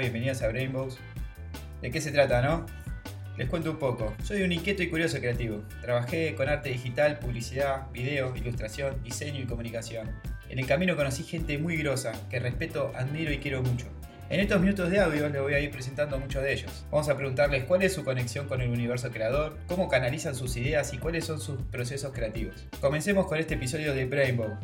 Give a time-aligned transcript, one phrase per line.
[0.00, 0.98] bienvenidos a Brainbows.
[1.82, 2.64] ¿De qué se trata, no?
[3.36, 4.14] Les cuento un poco.
[4.22, 5.62] Soy un inquieto y curioso creativo.
[5.82, 10.10] Trabajé con arte digital, publicidad, video, ilustración, diseño y comunicación.
[10.48, 13.86] En el camino conocí gente muy grosa, que respeto, admiro y quiero mucho.
[14.30, 16.86] En estos minutos de audio les voy a ir presentando muchos de ellos.
[16.90, 20.94] Vamos a preguntarles cuál es su conexión con el universo creador, cómo canalizan sus ideas
[20.94, 22.66] y cuáles son sus procesos creativos.
[22.80, 24.56] Comencemos con este episodio de Brainbow.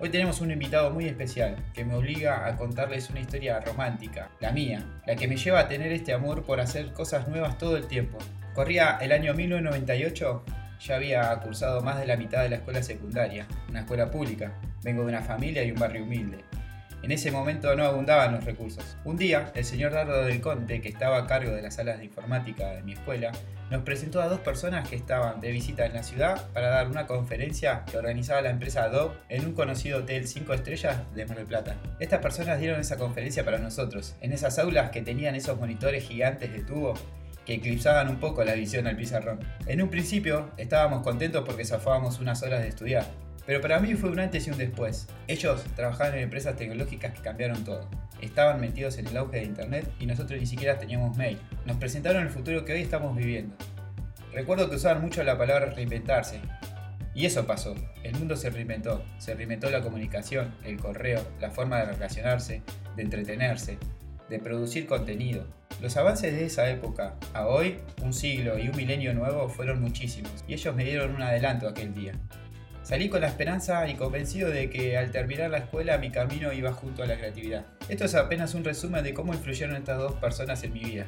[0.00, 4.52] Hoy tenemos un invitado muy especial que me obliga a contarles una historia romántica, la
[4.52, 7.88] mía, la que me lleva a tener este amor por hacer cosas nuevas todo el
[7.88, 8.16] tiempo.
[8.54, 10.44] Corría el año 1998,
[10.78, 14.52] ya había cursado más de la mitad de la escuela secundaria, una escuela pública.
[14.84, 16.47] Vengo de una familia y un barrio humilde.
[17.02, 18.96] En ese momento no abundaban los recursos.
[19.04, 22.06] Un día, el señor Dardo del Conte, que estaba a cargo de las salas de
[22.06, 23.32] informática de mi escuela,
[23.70, 27.06] nos presentó a dos personas que estaban de visita en la ciudad para dar una
[27.06, 31.46] conferencia que organizaba la empresa Adobe en un conocido hotel 5 estrellas de Mar del
[31.46, 31.76] Plata.
[32.00, 36.52] Estas personas dieron esa conferencia para nosotros, en esas aulas que tenían esos monitores gigantes
[36.52, 36.94] de tubo
[37.44, 39.40] que eclipsaban un poco la visión al pizarrón.
[39.66, 43.06] En un principio estábamos contentos porque zafábamos unas horas de estudiar,
[43.48, 45.08] pero para mí fue un antes y un después.
[45.26, 47.88] Ellos trabajaban en empresas tecnológicas que cambiaron todo.
[48.20, 51.38] Estaban metidos en el auge de Internet y nosotros ni siquiera teníamos mail.
[51.64, 53.56] Nos presentaron el futuro que hoy estamos viviendo.
[54.34, 56.42] Recuerdo que usaban mucho la palabra reinventarse.
[57.14, 57.74] Y eso pasó.
[58.02, 59.02] El mundo se reinventó.
[59.16, 62.62] Se reinventó la comunicación, el correo, la forma de relacionarse,
[62.96, 63.78] de entretenerse,
[64.28, 65.46] de producir contenido.
[65.80, 70.44] Los avances de esa época a hoy, un siglo y un milenio nuevo, fueron muchísimos.
[70.46, 72.12] Y ellos me dieron un adelanto aquel día.
[72.88, 76.72] Salí con la esperanza y convencido de que al terminar la escuela mi camino iba
[76.72, 77.66] junto a la creatividad.
[77.90, 81.06] Esto es apenas un resumen de cómo influyeron estas dos personas en mi vida.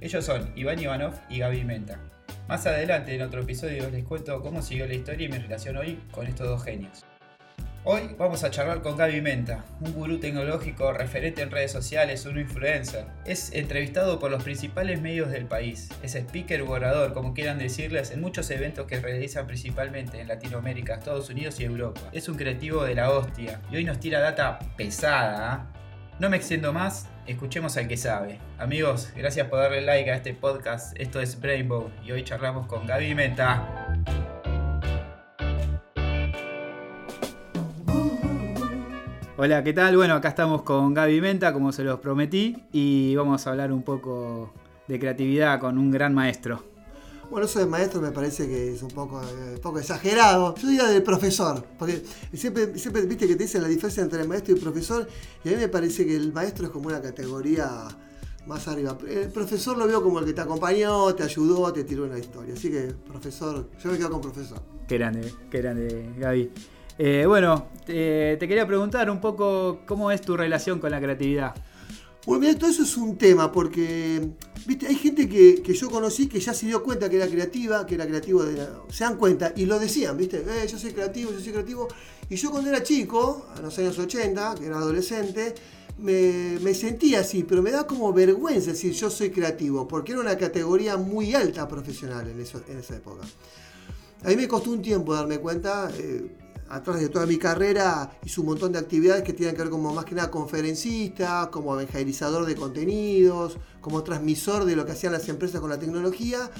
[0.00, 2.00] Ellos son Iván Ivanov y Gaby Menta.
[2.48, 6.00] Más adelante en otro episodio les cuento cómo siguió la historia y mi relación hoy
[6.10, 7.04] con estos dos genios.
[7.82, 12.38] Hoy vamos a charlar con Gaby Menta, un gurú tecnológico referente en redes sociales, un
[12.38, 13.06] influencer.
[13.24, 15.88] Es entrevistado por los principales medios del país.
[16.02, 20.96] Es speaker u orador, como quieran decirles, en muchos eventos que realizan principalmente en Latinoamérica,
[20.96, 22.02] Estados Unidos y Europa.
[22.12, 25.50] Es un creativo de la hostia y hoy nos tira data pesada.
[25.50, 25.66] ¿ah?
[26.18, 28.38] No me extiendo más, escuchemos al que sabe.
[28.58, 30.94] Amigos, gracias por darle like a este podcast.
[31.00, 33.89] Esto es Brainbow y hoy charlamos con Gaby Menta.
[39.42, 39.96] Hola, ¿qué tal?
[39.96, 43.82] Bueno, acá estamos con Gaby Menta, como se los prometí, y vamos a hablar un
[43.82, 44.52] poco
[44.86, 46.62] de creatividad con un gran maestro.
[47.30, 50.54] Bueno, eso de maestro me parece que es un poco, eh, poco exagerado.
[50.56, 52.02] Yo diría del profesor, porque
[52.34, 55.08] siempre, siempre viste que te dicen la diferencia entre el maestro y el profesor,
[55.42, 57.88] y a mí me parece que el maestro es como una categoría
[58.46, 58.98] más arriba.
[59.08, 62.52] El profesor lo veo como el que te acompañó, te ayudó, te tiró una historia.
[62.52, 64.60] Así que, profesor, yo me quedo con profesor.
[64.86, 66.50] Qué grande, qué grande, Gaby.
[67.02, 71.54] Eh, bueno, te quería preguntar un poco cómo es tu relación con la creatividad.
[72.26, 74.20] Bueno, mira, todo eso es un tema, porque
[74.66, 77.94] viste, hay gente que, yo conocí que ya se dio cuenta que era creativa, que
[77.94, 81.40] era creativo, de se dan cuenta y lo decían, viste, eh, yo soy creativo, yo
[81.40, 81.88] soy creativo.
[82.28, 85.54] Y yo cuando era chico, a los años 80, que era adolescente,
[85.96, 90.36] me, sentía así, pero me da como vergüenza decir yo soy creativo, porque era una
[90.36, 93.26] categoría muy alta profesional en, en esa época.
[94.22, 95.90] A mí me costó un tiempo darme cuenta.
[95.96, 96.30] Eh,
[96.70, 99.92] atrás de toda mi carrera hice un montón de actividades que tienen que ver como
[99.92, 105.28] más que nada conferencista, como evangelizador de contenidos, como transmisor de lo que hacían las
[105.28, 106.50] empresas con la tecnología,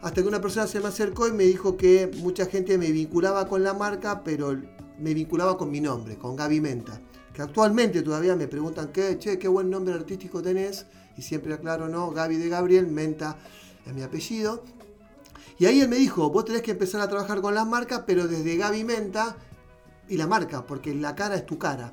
[0.00, 3.46] hasta que una persona se me acercó y me dijo que mucha gente me vinculaba
[3.46, 4.58] con la marca, pero
[4.98, 6.98] me vinculaba con mi nombre, con Gaby Menta,
[7.34, 10.86] que actualmente todavía me preguntan qué, che, qué buen nombre artístico tenés,
[11.18, 13.36] y siempre aclaro, no, Gaby de Gabriel, Menta
[13.86, 14.64] es mi apellido.
[15.58, 18.26] Y ahí él me dijo, vos tenés que empezar a trabajar con las marcas, pero
[18.26, 19.36] desde Gaby Menta
[20.10, 21.92] y la marca, porque la cara es tu cara.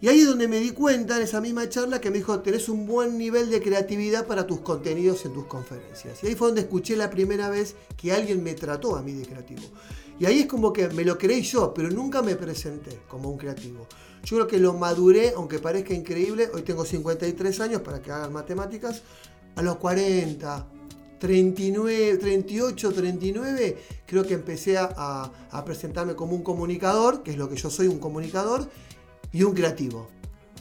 [0.00, 2.68] Y ahí es donde me di cuenta en esa misma charla que me dijo, tenés
[2.68, 6.22] un buen nivel de creatividad para tus contenidos en tus conferencias.
[6.22, 9.26] Y ahí fue donde escuché la primera vez que alguien me trató a mí de
[9.26, 9.62] creativo.
[10.20, 13.38] Y ahí es como que me lo creí yo, pero nunca me presenté como un
[13.38, 13.88] creativo.
[14.22, 18.32] Yo creo que lo maduré, aunque parezca increíble, hoy tengo 53 años para que hagan
[18.32, 19.02] matemáticas,
[19.56, 20.66] a los 40,
[21.18, 25.32] 39, 38, 39, creo que empecé a,
[25.64, 28.68] presentarme como un comunicador, que es lo que yo soy, un comunicador,
[29.32, 30.08] y un creativo.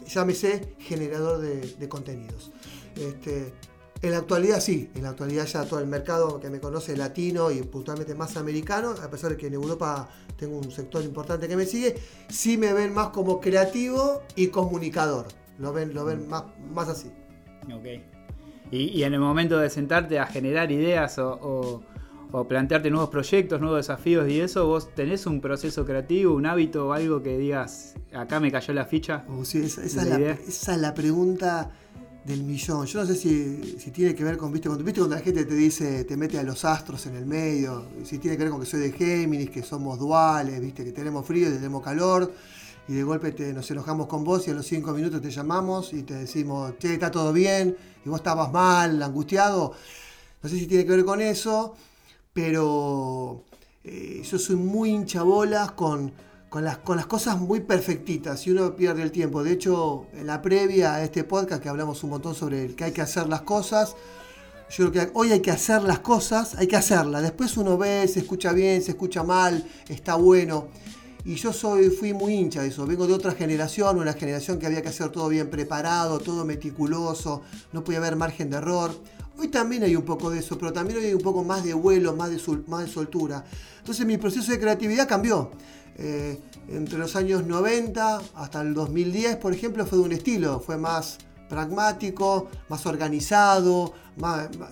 [0.08, 2.52] Llámese generador de, contenidos.
[2.96, 3.54] Este,
[4.02, 7.52] en la actualidad sí, en la actualidad ya todo el mercado que me conoce latino
[7.52, 11.56] y puntualmente más americano, a pesar de que en Europa tengo un sector importante que
[11.56, 11.96] me sigue,
[12.30, 15.28] sí me ven más como creativo y comunicador.
[15.58, 17.12] Lo ven, lo ven más, más así.
[17.80, 18.17] Okay.
[18.72, 21.84] Y, en el momento de sentarte a generar ideas o,
[22.48, 26.94] plantearte nuevos proyectos, nuevos desafíos y eso, vos tenés un proceso creativo, un hábito o
[26.94, 29.24] algo que digas, acá me cayó la ficha.
[29.30, 31.72] Uh, esa, es la, pregunta
[32.26, 32.86] del millón.
[32.86, 34.68] Yo no sé si, tiene que ver con, ¿viste?
[34.68, 37.86] Cuando, ¿viste cuando la gente te dice, te mete a los astros en el medio?
[38.04, 40.84] Si tiene que ver con que soy de Géminis, que somos duales, ¿viste?
[40.84, 42.32] Que tenemos frío y tenemos calor.
[42.88, 45.94] Y de golpe te, nos enojamos con vos y a los cinco minutos te llamamos
[45.94, 47.76] y te decimos, che, está todo bien,
[48.06, 49.74] y vos estabas mal, angustiado.
[50.42, 51.76] No sé si tiene que ver con eso,
[52.34, 53.44] pero
[53.84, 56.14] eh, yo soy muy hinchabolas con
[56.50, 59.44] con las, con las cosas muy perfectitas y uno pierde el tiempo.
[59.44, 62.86] De hecho, en la previa a este podcast que hablamos un montón sobre el que
[62.86, 63.96] hay que hacer las cosas,
[64.70, 67.22] yo creo que hoy hay que hacer las cosas, hay que hacerlas.
[67.22, 70.68] Después uno ve, se escucha bien, se escucha mal, está bueno.
[71.26, 72.86] Y yo soy, fui muy hincha de eso.
[72.86, 77.42] Vengo de otra generación, una generación que había que hacer todo bien preparado, todo meticuloso,
[77.74, 78.92] no podía haber margen de error.
[79.38, 82.16] Hoy también hay un poco de eso, pero también hay un poco más de vuelo,
[82.16, 83.44] más de, más de soltura.
[83.80, 85.52] Entonces mi proceso de creatividad cambió.
[86.00, 90.78] Eh, entre los años 90 hasta el 2010, por ejemplo, fue de un estilo, fue
[90.78, 91.18] más
[91.50, 94.72] pragmático, más organizado, más, más,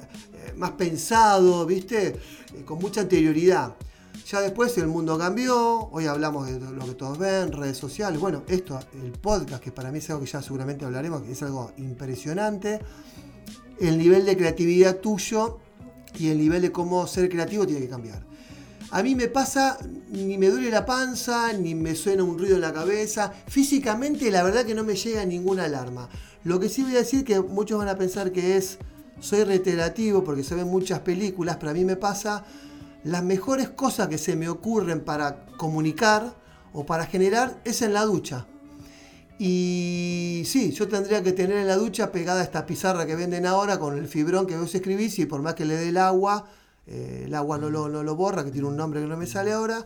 [0.69, 2.07] eh, pensado, ¿viste?
[2.07, 3.75] Eh, con mucha anterioridad.
[4.25, 8.41] Ya después el mundo cambió, hoy hablamos de lo que todos ven, redes sociales, bueno,
[8.47, 12.79] esto, el podcast, que para mí es algo que ya seguramente hablaremos, es algo impresionante,
[13.79, 15.59] el nivel de creatividad tuyo
[16.17, 18.25] y el nivel de cómo ser creativo tiene que cambiar.
[18.89, 19.77] A mí me pasa,
[20.09, 23.31] ni me duele la panza, ni me suena un ruido en la cabeza.
[23.45, 26.09] Físicamente, la verdad que no me llega ninguna alarma.
[26.43, 28.79] Lo que sí voy a decir que muchos van a pensar que es,
[29.19, 32.43] soy reiterativo porque se ven muchas películas, pero a mí me pasa,
[33.05, 36.35] las mejores cosas que se me ocurren para comunicar
[36.73, 38.47] o para generar es en la ducha.
[39.37, 43.77] Y sí, yo tendría que tener en la ducha pegada esta pizarra que venden ahora
[43.77, 46.45] con el fibrón que vos escribís y por más que le dé el agua,
[46.87, 49.27] eh, el agua no lo, no lo borra, que tiene un nombre que no me
[49.27, 49.85] sale ahora,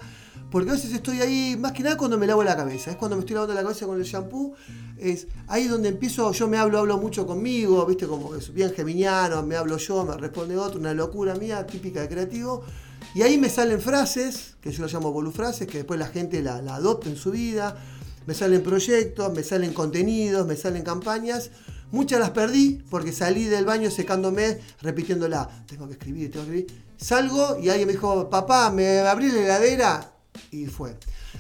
[0.49, 3.17] porque a veces estoy ahí, más que nada cuando me lavo la cabeza, es cuando
[3.17, 4.53] me estoy lavando la cabeza con el shampoo,
[4.97, 9.43] es ahí donde empiezo, yo me hablo, hablo mucho conmigo, viste, como es bien geminiano,
[9.43, 12.63] me hablo yo, me responde otro, una locura mía, típica de creativo,
[13.15, 16.61] y ahí me salen frases, que yo las llamo bolufrases, que después la gente la,
[16.61, 17.77] la adopta en su vida,
[18.25, 21.51] me salen proyectos, me salen contenidos, me salen campañas,
[21.91, 25.65] Muchas las perdí porque salí del baño secándome, repitiéndola.
[25.65, 26.83] Tengo que escribir, tengo que escribir.
[26.97, 30.13] Salgo y alguien me dijo, papá, me abrí la heladera
[30.51, 30.95] y fue.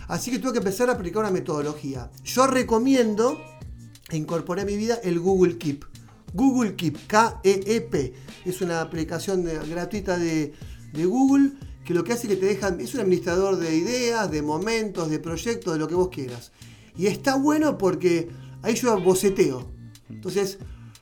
[0.07, 2.09] Así que tuve que empezar a aplicar una metodología.
[2.23, 3.39] Yo recomiendo
[4.09, 5.85] e incorporé a mi vida el Google Keep.
[6.33, 8.13] Google Keep, K-E-E-P.
[8.45, 10.53] Es una aplicación gratuita de,
[10.93, 11.51] de Google
[11.85, 15.09] que lo que hace es que te dejan, es un administrador de ideas, de momentos,
[15.09, 16.51] de proyectos, de lo que vos quieras.
[16.95, 18.29] Y está bueno porque
[18.61, 19.71] ahí yo boceteo.
[20.09, 20.59] Entonces,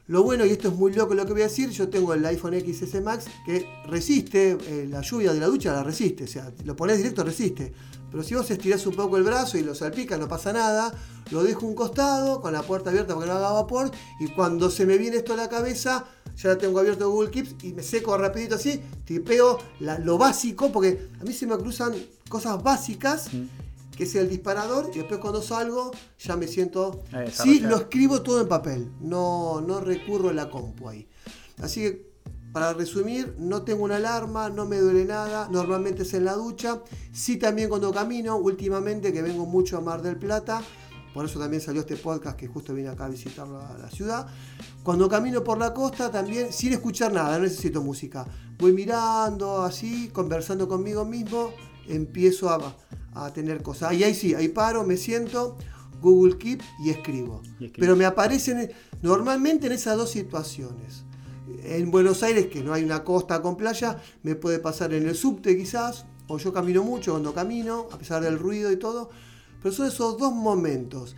[0.07, 2.25] lo bueno, y esto es muy loco lo que voy a decir, yo tengo el
[2.25, 6.53] iPhone XS Max que resiste, eh, la lluvia de la ducha la resiste, o sea,
[6.63, 7.73] lo pones directo resiste.
[8.09, 10.93] Pero si vos estirás un poco el brazo y lo salpicas, no pasa nada,
[11.29, 13.91] lo dejo un costado con la puerta abierta para que no haga vapor
[14.21, 16.05] y cuando se me viene esto a la cabeza,
[16.37, 21.23] ya tengo abierto Google Keeps y me seco rapidito así, tipeo lo básico, porque a
[21.23, 21.93] mí se me cruzan
[22.29, 23.29] cosas básicas
[23.95, 27.01] que es el disparador, y después cuando salgo ya me siento...
[27.31, 31.07] Sí, lo escribo todo en papel, no, no recurro a la compu ahí.
[31.59, 32.07] Así que,
[32.53, 36.83] para resumir, no tengo una alarma, no me duele nada, normalmente es en la ducha,
[37.11, 40.61] sí también cuando camino, últimamente que vengo mucho a Mar del Plata,
[41.17, 44.27] por eso también salió este podcast que justo vine acá a visitar la, la, ciudad.
[44.83, 48.27] Cuando camino por la costa también, sin escuchar nada, no necesito música.
[48.59, 51.53] Voy mirando así, conversando conmigo mismo,
[51.87, 52.75] empiezo a,
[53.15, 53.93] a tener cosas.
[53.93, 55.57] Y ahí sí, ahí paro, me siento,
[56.03, 57.41] Google Keep y escribo.
[57.79, 58.71] Pero me aparecen
[59.01, 61.03] normalmente en esas dos situaciones.
[61.63, 65.15] En Buenos Aires, que no hay una costa con playa, me puede pasar en el
[65.15, 69.09] subte quizás, o yo camino mucho cuando camino, a pesar del ruido y todo.
[69.61, 71.15] Pero son esos dos momentos.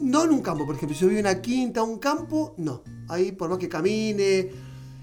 [0.00, 2.82] No en un campo, por ejemplo, si yo vivo en una quinta, un campo, no.
[3.08, 4.50] Ahí por más que camine,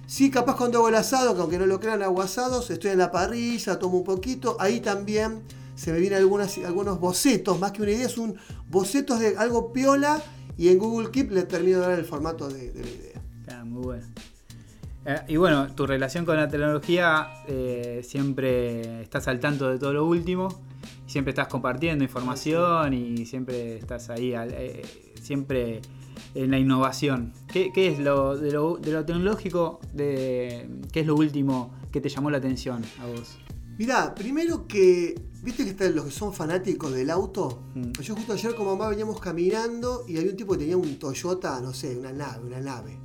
[0.09, 2.97] Sí, capaz cuando hago el asado, que aunque no lo crean, hago asados, estoy en
[2.97, 5.43] la parrilla, tomo un poquito, ahí también
[5.75, 8.35] se me vienen algunas, algunos bocetos, más que una idea, es un
[8.71, 10.19] bocetos de algo piola
[10.57, 13.21] y en Google Keep le termino de dar el formato de, la idea.
[13.39, 14.07] Está muy bueno.
[15.05, 19.93] Eh, y bueno, tu relación con la tecnología eh, siempre estás al tanto de todo
[19.93, 20.59] lo último,
[21.09, 24.83] siempre estás compartiendo información y siempre estás ahí, eh,
[25.19, 25.81] siempre
[26.35, 27.33] en la innovación.
[27.51, 32.09] ¿Qué, es lo de, lo de, lo tecnológico, de, qué es lo último que te
[32.09, 33.39] llamó la atención a vos?
[33.79, 37.63] Mirá, primero que, viste que están los que son fanáticos del auto.
[37.73, 37.91] Mm.
[38.01, 41.59] Yo justo ayer con mamá veníamos caminando y había un tipo que tenía un Toyota,
[41.59, 42.99] no sé, una nave, una nave.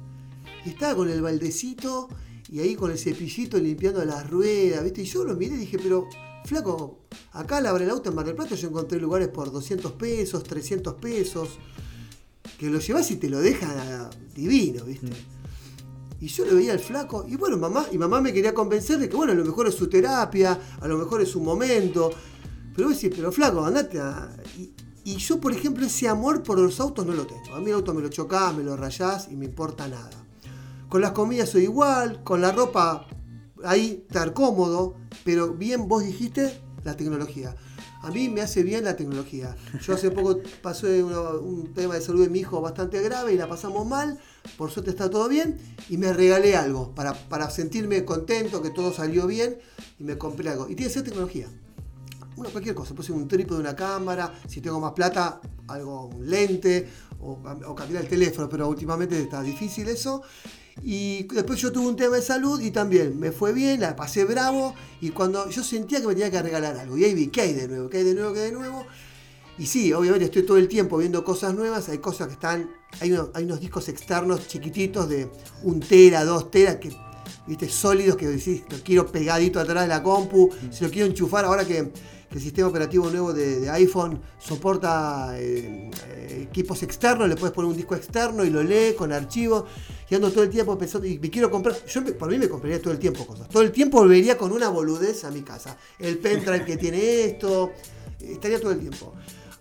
[0.66, 2.08] Y estaba con el baldecito
[2.50, 5.02] y ahí con el cepillito limpiando las ruedas, viste.
[5.02, 6.06] Y yo lo miré y dije, pero
[6.45, 7.01] flaco,
[7.33, 10.43] acá al abrir el auto en Mar del Plata yo encontré lugares por 200 pesos,
[10.45, 11.59] 300 pesos.
[12.59, 15.09] que lo llevas y te lo deja divino, ¿viste?
[16.21, 19.09] Y yo le veía al flaco, y bueno, mamá, y mamá me quería convencer de
[19.09, 22.11] que, bueno, a lo mejor es su terapia, a lo mejor es su momento.
[22.75, 24.35] Pero vos decís, pero flaco, andate a.
[24.57, 24.73] Y,
[25.05, 27.55] y yo, por ejemplo, ese amor por los autos no lo tengo.
[27.55, 30.11] A mí el auto me lo chocás, me lo rayás y me importa nada.
[30.89, 33.07] Con las comidas soy igual, con la ropa
[33.64, 34.94] ahí estar cómodo,
[35.25, 37.54] pero bien vos dijiste la tecnología.
[38.04, 39.56] A mí me hace bien la tecnología.
[39.80, 43.49] Yo hace poco pasé un tema de salud de mi hijo bastante grave y la
[43.49, 44.21] pasamos mal.
[44.59, 45.59] Por suerte está todo bien.
[45.88, 49.56] Y me regalé algo para, para sentirme contento, que todo salió bien.
[49.99, 50.68] Y me compré algo.
[50.68, 51.49] Y tiene que ser tecnología.
[52.37, 52.94] Bueno, cualquier cosa.
[52.94, 54.35] Puede ser un trípode de una cámara.
[54.49, 56.87] Si tengo más plata, algo, un lente.
[57.21, 58.50] O, o cambiar el teléfono.
[58.50, 60.21] Pero últimamente está difícil eso.
[60.83, 64.25] Y después yo tuve un tema de salud y también me fue bien, la pasé
[64.25, 64.75] bravo.
[65.00, 66.99] Y cuando yo sentía que me tenía que regalar algo.
[66.99, 67.88] Y ahí vi, ¿qué hay de nuevo?
[67.88, 68.33] ¿Qué hay de nuevo?
[68.33, 68.87] ¿Qué hay de nuevo?
[69.57, 71.88] Y sí, obviamente estoy todo el tiempo viendo cosas nuevas.
[71.88, 72.71] Hay cosas que están.
[73.00, 75.31] Hay unos, hay unos discos externos chiquititos de
[75.62, 76.93] un tera, dos teras, que,
[77.47, 80.50] viste, sólidos que decís, lo quiero pegadito atrás de la compu.
[80.73, 81.93] Si lo quiero enchufar, ahora que
[82.38, 87.76] el sistema operativo nuevo de, iPhone soporta eh, eh, equipos externos, le puedes poner un
[87.76, 89.64] disco externo y lo lee con archivos.
[90.09, 91.76] Y ando todo el tiempo pensando, y me quiero comprar.
[91.87, 93.49] Yo por mí me compraría todo el tiempo cosas.
[93.49, 95.76] Todo el tiempo volvería con una boludez a mi casa.
[95.99, 97.73] El pendrive que tiene esto.
[98.21, 99.14] Estaría todo el tiempo.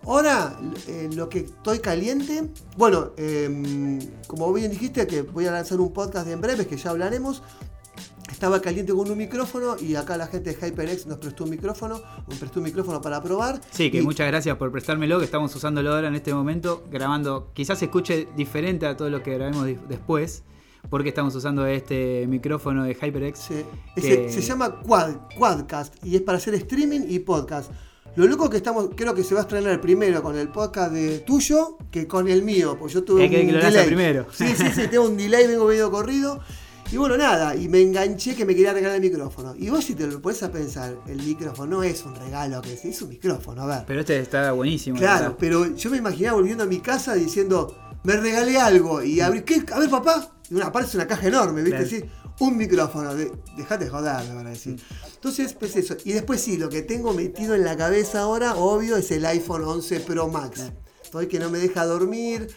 [0.06, 5.80] Ahora, eh, lo que estoy caliente, bueno, eh, como bien dijiste, que voy a lanzar
[5.80, 7.42] un podcast en breves, que ya hablaremos.
[8.44, 12.02] Estaba caliente con un micrófono y acá la gente de HyperX nos prestó un micrófono,
[12.28, 13.62] nos prestó un micrófono para probar.
[13.72, 17.52] Sí, que Y- muchas gracias por prestármelo, que estamos usándolo ahora en este momento, grabando.
[17.54, 20.44] Quizás se escuche diferente a todo lo que grabemos después,
[20.90, 23.40] porque estamos usando este micrófono de HyperX.
[23.40, 23.64] Sí.
[23.96, 27.72] que- se llama Quad, Quadcast y es para hacer streaming y podcast.
[28.18, 31.20] Lo loco que estamos, creo que se va a estrenar primero con el podcast de
[31.20, 33.86] tuyo que con el mío, pues yo tuve Es que- un que delay.
[33.88, 34.26] primero.
[34.34, 36.42] Sí, sí, sí, tengo un delay, vengo medio corrido.
[36.94, 39.56] Y bueno, nada, y me enganché que me quería regalar el micrófono.
[39.58, 42.74] Y vos si te lo pones a pensar, el micrófono no es un regalo, que
[42.74, 43.84] es, es un micrófono, a ver.
[43.88, 44.98] Pero este está buenísimo.
[44.98, 49.22] la Claro, pero yo me imaginaba volviendo a mi casa diciendo, me regalé algo y
[49.22, 49.66] abrí, ¿qué?
[49.74, 52.02] A ver, papá, y una, aparece una caja enorme, ¿viste?
[52.02, 52.14] Claro.
[52.42, 54.80] Un micrófono, de, dejate de joder, me van a decir.
[55.16, 55.98] Entonces, pues eso.
[56.06, 59.64] Y después sí, lo que tengo metido en la cabeza ahora, obvio, es el iPhone
[59.64, 60.72] 11 Pro Max.
[61.14, 62.48] Estoy que no me deja dormir,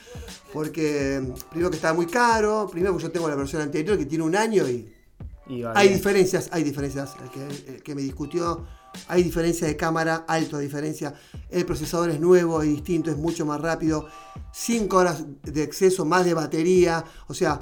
[0.50, 4.24] porque primero que está muy caro, primero que yo tengo la versión anterior que tiene
[4.24, 4.90] un año y
[5.46, 7.16] Y hay diferencias, hay diferencias.
[7.22, 8.64] El que, el que me discutió,
[9.08, 11.12] hay diferencia de cámara, alta diferencia.
[11.50, 14.08] El procesador es nuevo, es distinto, es mucho más rápido.
[14.54, 17.04] 5 horas de exceso, más de batería.
[17.28, 17.58] O sea,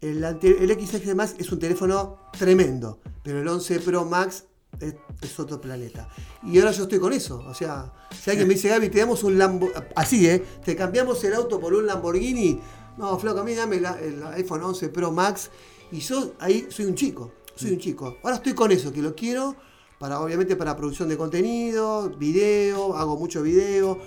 [0.00, 4.44] el, el XS Max es un teléfono tremendo, pero el 11 Pro Max
[4.78, 6.08] es, es otro planeta.
[6.44, 7.42] Y ahora yo estoy con eso.
[7.46, 10.42] O sea, si alguien me dice, Gaby, te damos un Lambo, así, ¿eh?
[10.64, 12.60] Te cambiamos el auto por un Lamborghini.
[12.98, 15.50] No, flaco, a mí dame la- el iPhone 11 Pro Max.
[15.92, 18.18] Y yo ahí soy un chico, soy un chico.
[18.22, 19.56] Ahora estoy con eso, que lo quiero,
[19.98, 23.98] para obviamente para producción de contenido, video, hago mucho video,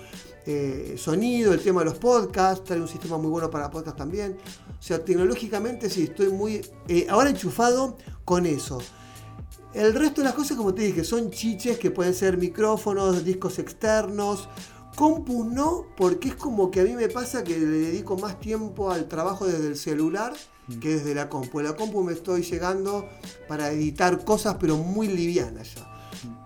[0.46, 4.36] eh, sonido, el tema de los podcasts, trae un sistema muy bueno para podcast también.
[4.78, 8.78] O sea, tecnológicamente sí, estoy muy eh, ahora enchufado con eso.
[9.74, 13.58] El resto de las cosas, como te dije, son chiches que pueden ser micrófonos, discos
[13.58, 14.48] externos.
[14.94, 18.92] Compu no, porque es como que a mí me pasa que le dedico más tiempo
[18.92, 20.32] al trabajo desde el celular
[20.80, 21.60] que desde la compu.
[21.60, 23.08] La compu me estoy llegando
[23.48, 25.93] para editar cosas, pero muy livianas ya.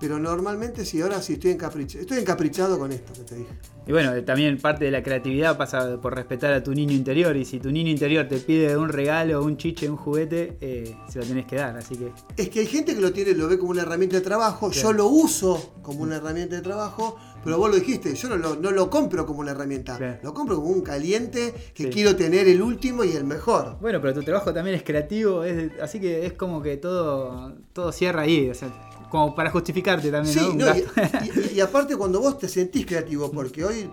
[0.01, 2.01] Pero normalmente sí, ahora sí estoy encaprichado.
[2.03, 3.51] Estoy encaprichado con esto que te dije.
[3.87, 7.35] Y bueno, eh, también parte de la creatividad pasa por respetar a tu niño interior.
[7.37, 11.19] Y si tu niño interior te pide un regalo, un chiche, un juguete, eh, se
[11.21, 11.77] lo tenés que dar.
[11.77, 14.23] Así que Es que hay gente que lo tiene, lo ve como una herramienta de
[14.23, 14.71] trabajo.
[14.71, 18.57] Yo lo uso como una herramienta de trabajo, pero vos lo dijiste, yo no lo,
[18.57, 19.97] no lo compro como una herramienta.
[19.97, 20.19] Claro.
[20.23, 21.89] Lo compro como un caliente que Sí.
[21.91, 23.79] quiero tener el último y el mejor.
[23.81, 27.91] Bueno, pero tu trabajo también es creativo, es- así que es como que todo, todo
[27.93, 28.69] cierra ahí, o sea,
[29.11, 30.49] como para justificarte también, Sí, ¿no?
[30.51, 31.41] Un no, y, gasto.
[31.51, 33.91] y- y aparte cuando vos te sentís creativo, porque hoy,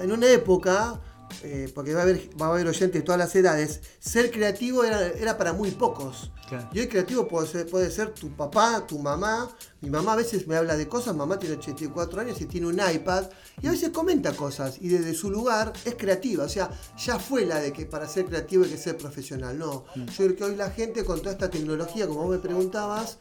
[0.00, 1.00] en una época,
[1.42, 4.84] eh, porque va a, haber, va a haber oyentes de todas las edades, ser creativo
[4.84, 6.30] era, era para muy pocos.
[6.48, 6.68] Claro.
[6.72, 9.50] Y hoy creativo puede ser, puede ser tu papá, tu mamá.
[9.80, 12.78] Mi mamá a veces me habla de cosas, mamá tiene 84 años y tiene un
[12.78, 16.44] iPad y a veces comenta cosas y desde su lugar es creativa.
[16.44, 19.58] O sea, ya fue la de que para ser creativo hay que ser profesional.
[19.58, 23.18] No, yo creo que hoy la gente con toda esta tecnología, como vos me preguntabas,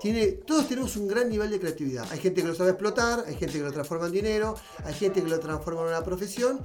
[0.00, 2.06] tiene, todos tenemos un gran nivel de creatividad.
[2.10, 4.54] Hay gente que lo sabe explotar, hay gente que lo transforma en dinero,
[4.84, 6.60] hay gente que lo transforma en una profesión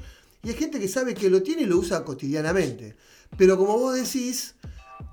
[0.46, 2.96] y hay gente que sabe que lo tiene y lo usa cotidianamente.
[3.38, 4.56] Pero como vos decís,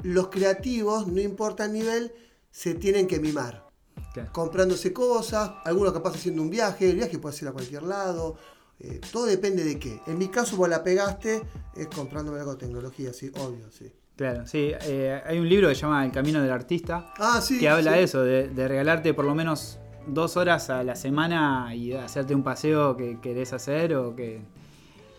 [0.02, 2.12] los creativos, no importa el nivel,
[2.50, 3.66] se tienen que mimar.
[4.14, 4.30] Claro.
[4.32, 8.36] Comprándose cosas, algunos capaz haciendo un viaje, el viaje puede ser a cualquier lado,
[8.84, 10.00] Eh, todo depende de qué.
[10.08, 11.40] En mi caso, vos la pegaste,
[11.76, 13.92] es comprándome algo de tecnología, sí, obvio, sí.
[14.16, 14.72] Claro, sí.
[14.74, 17.60] eh, hay un libro que se llama El Camino del Artista, Ah, sí.
[17.60, 17.98] que habla sí.
[17.98, 22.34] de eso, de, de regalarte por lo menos dos horas a la semana y hacerte
[22.34, 24.40] un paseo que querés hacer o que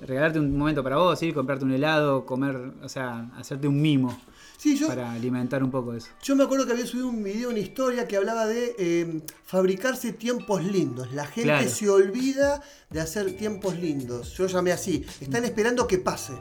[0.05, 4.17] regalarte un momento para vos, ir, comprarte un helado, comer, o sea, hacerte un mimo
[4.57, 6.07] Sí, yo, para alimentar un poco eso.
[6.21, 10.13] yo me acuerdo que había subido un video, una historia que hablaba de eh, fabricarse
[10.13, 11.11] tiempos lindos.
[11.13, 11.69] La gente Claro.
[11.69, 14.33] se olvida de hacer tiempos lindos.
[14.37, 15.05] Yo llamé así.
[15.19, 16.33] Están esperando que pase.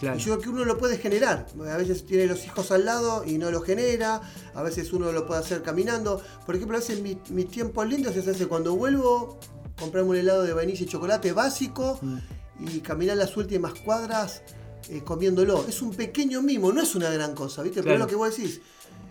[0.00, 0.16] Claro.
[0.16, 1.46] Y yo creo que uno lo puede generar.
[1.72, 4.22] A veces tiene los hijos al lado y no lo genera.
[4.54, 6.20] A veces uno lo puede hacer caminando.
[6.46, 9.38] Por ejemplo, a veces mis, tiempos lindos se hace cuando vuelvo,
[9.78, 12.16] comprarme un helado de vainilla y chocolate básico Mm.
[12.58, 14.42] Y caminar las últimas cuadras
[14.88, 15.66] eh, comiéndolo.
[15.68, 17.82] Es un pequeño mimo, no es una gran cosa, ¿viste?
[17.82, 18.60] Pero es lo que vos decís.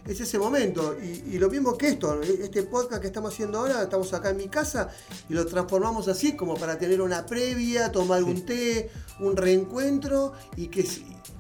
[0.05, 0.95] Es ese momento.
[1.01, 4.37] Y, y lo mismo que esto, este podcast que estamos haciendo ahora, estamos acá en
[4.37, 4.89] mi casa
[5.29, 8.89] y lo transformamos así como para tener una previa, tomar un té,
[9.19, 10.87] un reencuentro y que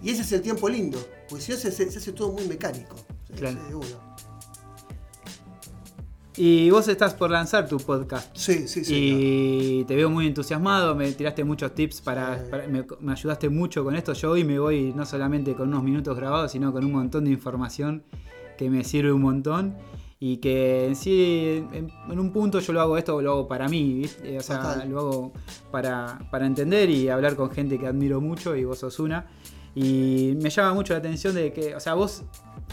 [0.01, 0.99] y ese es el tiempo lindo.
[1.29, 2.95] Porque si no se, hace todo muy mecánico.
[3.35, 3.57] Claro.
[3.81, 4.16] se-.
[6.37, 8.29] Y vos estás por lanzar tu podcast.
[8.37, 8.93] Sí, sí, sí.
[9.79, 12.43] Y te veo muy entusiasmado, me tiraste muchos tips para, Sí.
[12.51, 14.13] para- me, me ayudaste mucho con esto.
[14.13, 17.31] Yo hoy me voy no solamente con unos minutos grabados, sino con un montón de
[17.31, 18.03] información
[18.57, 19.75] que me sirve un montón.
[20.19, 23.67] Y que en sí, en, en un punto yo lo hago esto, lo hago para
[23.67, 24.37] mí, ¿viste?
[24.37, 24.89] O sea, Total.
[24.89, 25.33] lo hago
[25.71, 29.27] para, para entender y hablar con gente que admiro mucho y vos sos una.
[29.75, 32.23] Y me llama mucho la atención de que, o sea, vos,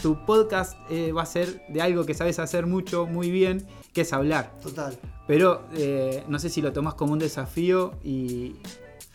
[0.01, 4.01] tu podcast eh, va a ser de algo que sabes hacer mucho, muy bien, que
[4.01, 4.53] es hablar.
[4.61, 4.97] Total.
[5.27, 8.55] Pero eh, no sé si lo tomás como un desafío y,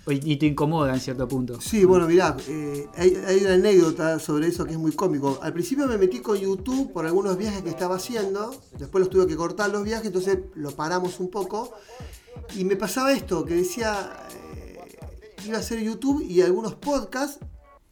[0.06, 1.60] y te incomoda en cierto punto.
[1.60, 5.38] Sí, bueno, mirá, eh, hay, hay una anécdota sobre eso que es muy cómico.
[5.42, 9.26] Al principio me metí con YouTube por algunos viajes que estaba haciendo, después los tuve
[9.26, 11.72] que cortar los viajes, entonces lo paramos un poco.
[12.56, 14.78] Y me pasaba esto, que decía, eh,
[15.46, 17.38] iba a hacer YouTube y algunos podcasts,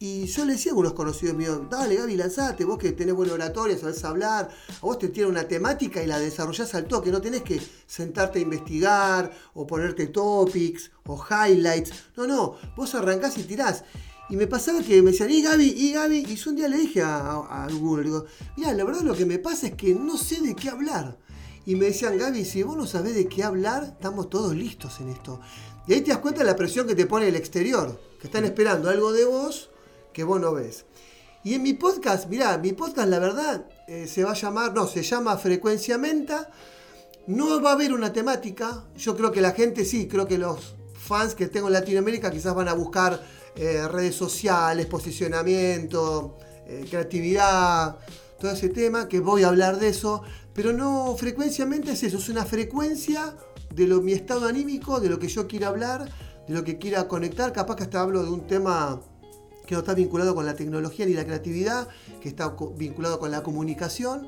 [0.01, 3.33] y yo le decía a algunos conocidos míos, dale Gaby, lanzate, vos que tenés buena
[3.33, 7.19] oratoria, sabés hablar, a vos te tiene una temática y la desarrollás al toque, no
[7.19, 13.43] tenés que sentarte a investigar o ponerte topics o highlights, no, no, vos arrancás y
[13.43, 13.83] tirás.
[14.29, 16.77] Y me pasaba que me decían, y Gaby, y Gaby, y yo un día le
[16.77, 19.93] dije a, a, alguno, le digo, mira, la verdad lo que me pasa es que
[19.95, 21.17] no sé de qué hablar.
[21.65, 25.09] Y me decían, Gaby, si vos no sabés de qué hablar, estamos todos listos en
[25.09, 25.41] esto.
[25.87, 28.45] Y ahí te das cuenta de la presión que te pone el exterior, que están
[28.45, 29.71] esperando algo de vos
[30.19, 30.83] que vos no ves.
[31.45, 34.85] Y en mi podcast, mirá, mi podcast la verdad eh, se va a llamar, no,
[34.85, 36.49] se llama Frecuencia Menta.
[37.27, 38.83] No va a haber una temática.
[38.97, 42.53] Yo creo que la gente sí, creo que los fans que tengo en Latinoamérica quizás
[42.53, 43.23] van a buscar
[43.55, 47.97] eh, redes sociales, posicionamiento, eh, creatividad,
[48.41, 50.21] todo ese tema, que voy a hablar de eso.
[50.53, 53.37] Pero no, frecuenciamente es eso, es una frecuencia
[53.73, 56.09] de lo, mi estado anímico, de lo que yo quiera hablar,
[56.45, 57.53] de lo que quiera conectar.
[57.53, 58.99] Capaz que hasta hablo de un tema
[59.69, 61.87] que no está vinculado con la tecnología ni la creatividad,
[62.19, 64.27] que está vinculado con la comunicación.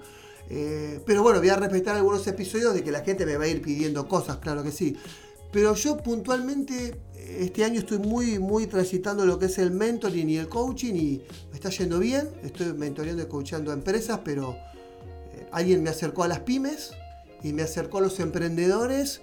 [0.51, 3.47] Eh, pero bueno, voy a respetar algunos episodios de que la gente me va a
[3.47, 4.95] ir pidiendo cosas, claro que sí.
[5.51, 10.37] Pero yo puntualmente este año estoy muy, muy transitando lo que es el mentoring y
[10.37, 12.29] el coaching y me está yendo bien.
[12.43, 14.51] Estoy mentoreando y coachando a empresas, pero
[15.33, 16.91] eh, alguien me acercó a las pymes
[17.41, 19.21] y me acercó a los emprendedores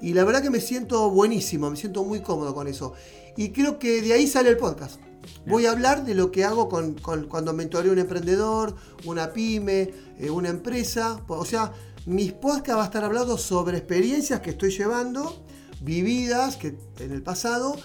[0.00, 2.94] y la verdad que me siento buenísimo, me siento muy cómodo con eso.
[3.36, 5.09] Y creo que de ahí sale el podcast.
[5.46, 9.90] Voy a hablar de lo que hago con, con- cuando mentoreo un emprendedor, una pyme,
[10.18, 11.20] eh, una empresa.
[11.28, 11.72] O sea,
[12.06, 15.42] mis podcasts va a estar hablando sobre experiencias que estoy llevando,
[15.80, 17.76] vividas que, en el pasado,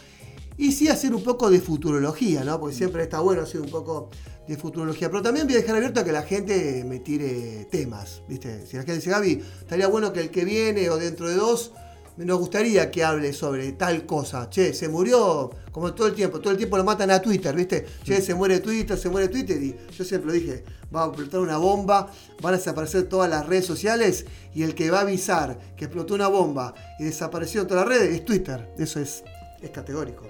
[0.57, 2.59] y sí hacer un poco de futurología, ¿no?
[2.59, 4.09] Porque siempre está bueno hacer un poco
[4.47, 5.09] de futurología.
[5.09, 8.65] Pero también voy a dejar abierto a que la gente me tire temas, ¿viste?
[8.65, 11.73] Si la gente dice, Gaby, estaría bueno que el que viene o dentro de dos
[12.17, 14.49] nos gustaría que hable sobre tal cosa.
[14.49, 17.85] Che, se murió, como todo el tiempo, todo el tiempo lo matan a Twitter, ¿viste?
[18.03, 19.61] Che, se muere Twitter, se muere Twitter.
[19.61, 20.63] Y yo siempre lo dije,
[20.95, 22.09] va a explotar una bomba,
[22.41, 26.13] van a desaparecer todas las redes sociales y el que va a avisar que explotó
[26.13, 28.73] una bomba y desapareció todas las redes es Twitter.
[28.77, 29.23] Eso es,
[29.61, 30.23] es categórico.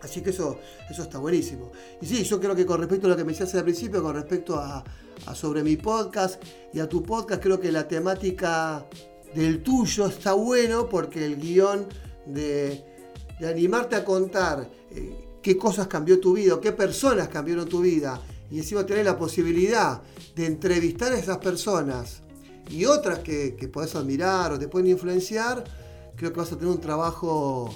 [0.00, 1.72] Así que eso, eso está buenísimo.
[2.00, 4.14] Y sí, yo creo que con respecto a lo que me decías al principio, con
[4.14, 4.84] respecto a,
[5.26, 6.40] a sobre mi podcast
[6.72, 8.86] y a tu podcast, creo que la temática
[9.34, 11.86] del tuyo está bueno porque el guion
[12.26, 12.84] de,
[13.40, 18.20] de animarte a contar eh, qué cosas cambió tu vida, qué personas cambiaron tu vida,
[18.50, 20.00] y encima tener la posibilidad
[20.34, 22.22] de entrevistar a esas personas
[22.70, 25.64] y otras que, que podés admirar o te pueden influenciar,
[26.16, 27.74] creo que vas a tener un trabajo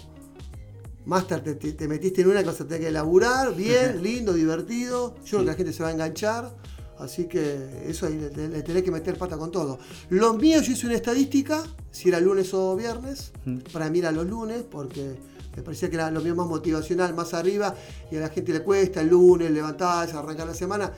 [1.05, 4.33] Master, te, te- te metiste en una que vas a tener que elaborar, bien, lindo,
[4.33, 5.17] divertido.
[5.25, 6.55] Yo creo que la gente se va a enganchar.
[7.03, 9.79] Así que eso ahí le, le tenés que meter pata con todo.
[10.09, 13.33] Los míos yo hice una estadística, si era lunes o viernes.
[13.45, 13.59] Mm.
[13.73, 15.17] Para mí era los lunes, porque
[15.57, 17.75] me parecía que era lo mío más motivacional, más arriba,
[18.11, 20.93] y a la gente le cuesta el lunes, levantarse, arrancar la semana.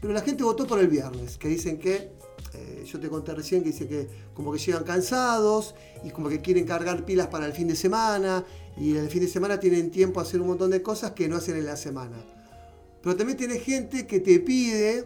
[0.00, 2.12] Pero la gente votó por el viernes, que dicen que,
[2.54, 6.40] eh, yo te conté recién, que dice que como que llegan cansados y como que
[6.40, 8.44] quieren cargar pilas para el fin de semana,
[8.78, 11.28] y en el fin de semana tienen tiempo a hacer un montón de cosas que
[11.28, 12.16] no hacen en la semana.
[13.02, 15.04] Pero también tiene gente que te pide,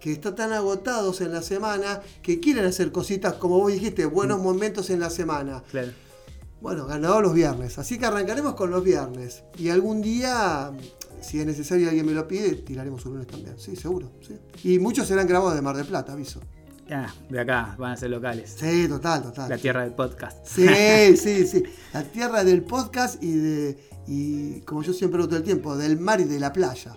[0.00, 4.40] que está tan agotados en la semana, que quieren hacer cositas, como vos dijiste, buenos
[4.40, 5.62] momentos en la semana.
[5.70, 5.92] Claro.
[6.60, 7.78] Bueno, ganador los viernes.
[7.78, 9.44] Así que arrancaremos con los viernes.
[9.56, 10.72] Y algún día,
[11.20, 13.58] si es necesario y alguien me lo pide, tiraremos un lunes también.
[13.58, 14.10] Sí, seguro.
[14.26, 14.36] sí.
[14.64, 16.40] Y muchos serán grabados de Mar del Plata, aviso.
[16.90, 18.56] Ah, de acá van a ser locales.
[18.58, 19.50] Sí, total, total.
[19.50, 20.46] La tierra del podcast.
[20.46, 20.66] Sí,
[21.16, 21.62] sí, sí.
[21.92, 23.78] La tierra del podcast y de.
[24.06, 26.96] Y como yo siempre digo todo el tiempo, del mar y de la playa.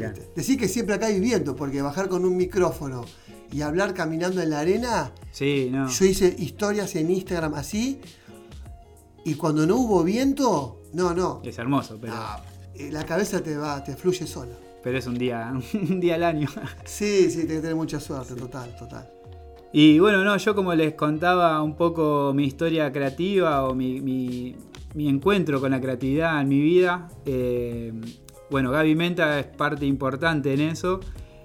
[0.00, 0.28] Grande.
[0.36, 3.04] Decir que siempre acá hay viento, porque bajar con un micrófono
[3.52, 5.88] y hablar caminando en la arena, Sí, no.
[5.88, 8.00] yo hice historias en Instagram así,
[9.24, 12.42] y cuando no hubo viento, no, no, Es hermoso, pero, Ah,
[12.74, 14.54] eh, la cabeza te va, te fluye sola.
[14.82, 16.48] pero es un día, un día al año.
[16.84, 19.08] Sí, sí, tenés que tener mucha suerte, total, total.
[19.74, 24.56] Y bueno, no, yo como les contaba un poco mi historia creativa o mi, mi-
[24.94, 27.92] mi encuentro con la creatividad en mi vida, eh,
[28.52, 31.00] bueno, Gaby Menta es parte importante en eso.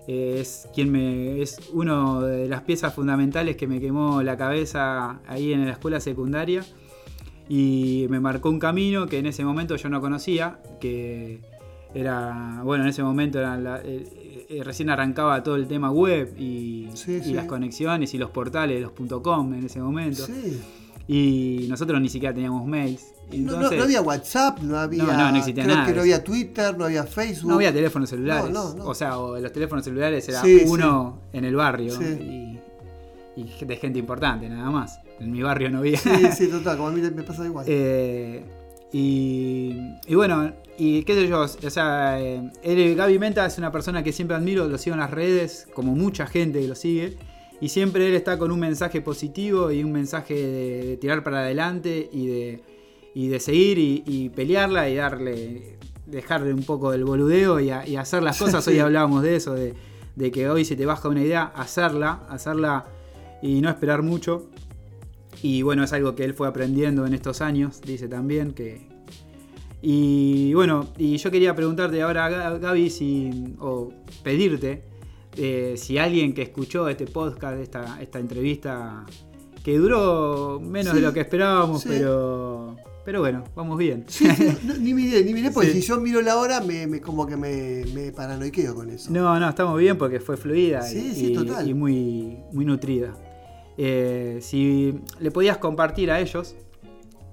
[0.07, 1.41] eh, es quien me.
[1.41, 5.99] es uno de las piezas fundamentales que me quemó la cabeza ahí en la escuela
[5.99, 6.63] secundaria.
[7.49, 11.39] Y me marcó un camino que en ese momento yo no conocía, que
[11.95, 16.33] era, bueno, en ese momento era la- eh, eh, recién arrancaba todo el tema web
[16.37, 17.33] y, Sí, y sí.
[17.33, 18.91] las conexiones y los portales, los
[19.21, 20.25] .com en ese momento.
[20.25, 20.61] Sí.
[21.07, 23.01] Y nosotros ni siquiera teníamos mails.
[23.31, 25.03] No, no- Entonces, no había WhatsApp, no había.
[25.03, 27.49] No, no, no existía creo nada que no había Twitter, no había Facebook.
[27.49, 28.51] no había teléfonos celulares.
[28.51, 28.75] No.
[28.85, 32.59] O sea, o los teléfonos celulares era Sí, uno en el barrio Sí.
[33.35, 34.99] y, y de gente importante, nada más.
[35.19, 35.97] En mi barrio no había.
[35.97, 37.65] Sí, sí, total, como a mí me pasa igual.
[37.67, 38.43] Eh,
[38.93, 39.75] y,
[40.07, 44.13] y bueno, y qué sé yo, o sea, eh, Gaby Menta es una persona que
[44.13, 47.17] siempre admiro, lo sigo en las redes, como mucha gente que lo sigue,
[47.61, 51.39] y siempre él está con un mensaje positivo y un mensaje de, de tirar para
[51.39, 52.61] adelante y de,
[53.15, 57.87] y de seguir y, y pelearla y darle, dejarle un poco del boludeo y, a-
[57.87, 58.63] y hacer las cosas.
[58.63, 58.71] Sí.
[58.73, 59.73] Hoy hablábamos de eso, de,
[60.15, 62.85] de que hoy si te baja una idea, hacerla, hacerla
[63.41, 64.49] y no esperar mucho.
[65.43, 68.87] Y bueno, es algo que él fue aprendiendo en estos años, dice también que...
[69.81, 73.93] Y bueno, y yo quería preguntarte ahora, Ga- Gaby, si, o
[74.23, 74.81] pedirte,
[75.37, 79.05] eh, si alguien que escuchó este podcast, esta, esta entrevista,
[79.63, 81.89] que duró menos Sí, de lo que esperábamos, sí.
[81.89, 84.05] pero, pero bueno, vamos bien.
[84.07, 84.27] Sí,
[84.63, 87.35] no, ni miré, ni miré, porque si yo miro la hora, me, me- como que
[87.37, 89.11] me, me paranoiqueo con eso.
[89.11, 90.81] No, no, estamos bien porque fue fluida
[91.33, 91.67] total.
[91.69, 93.13] y muy, muy nutrida.
[93.77, 96.55] Eh, si le podías compartir a ellos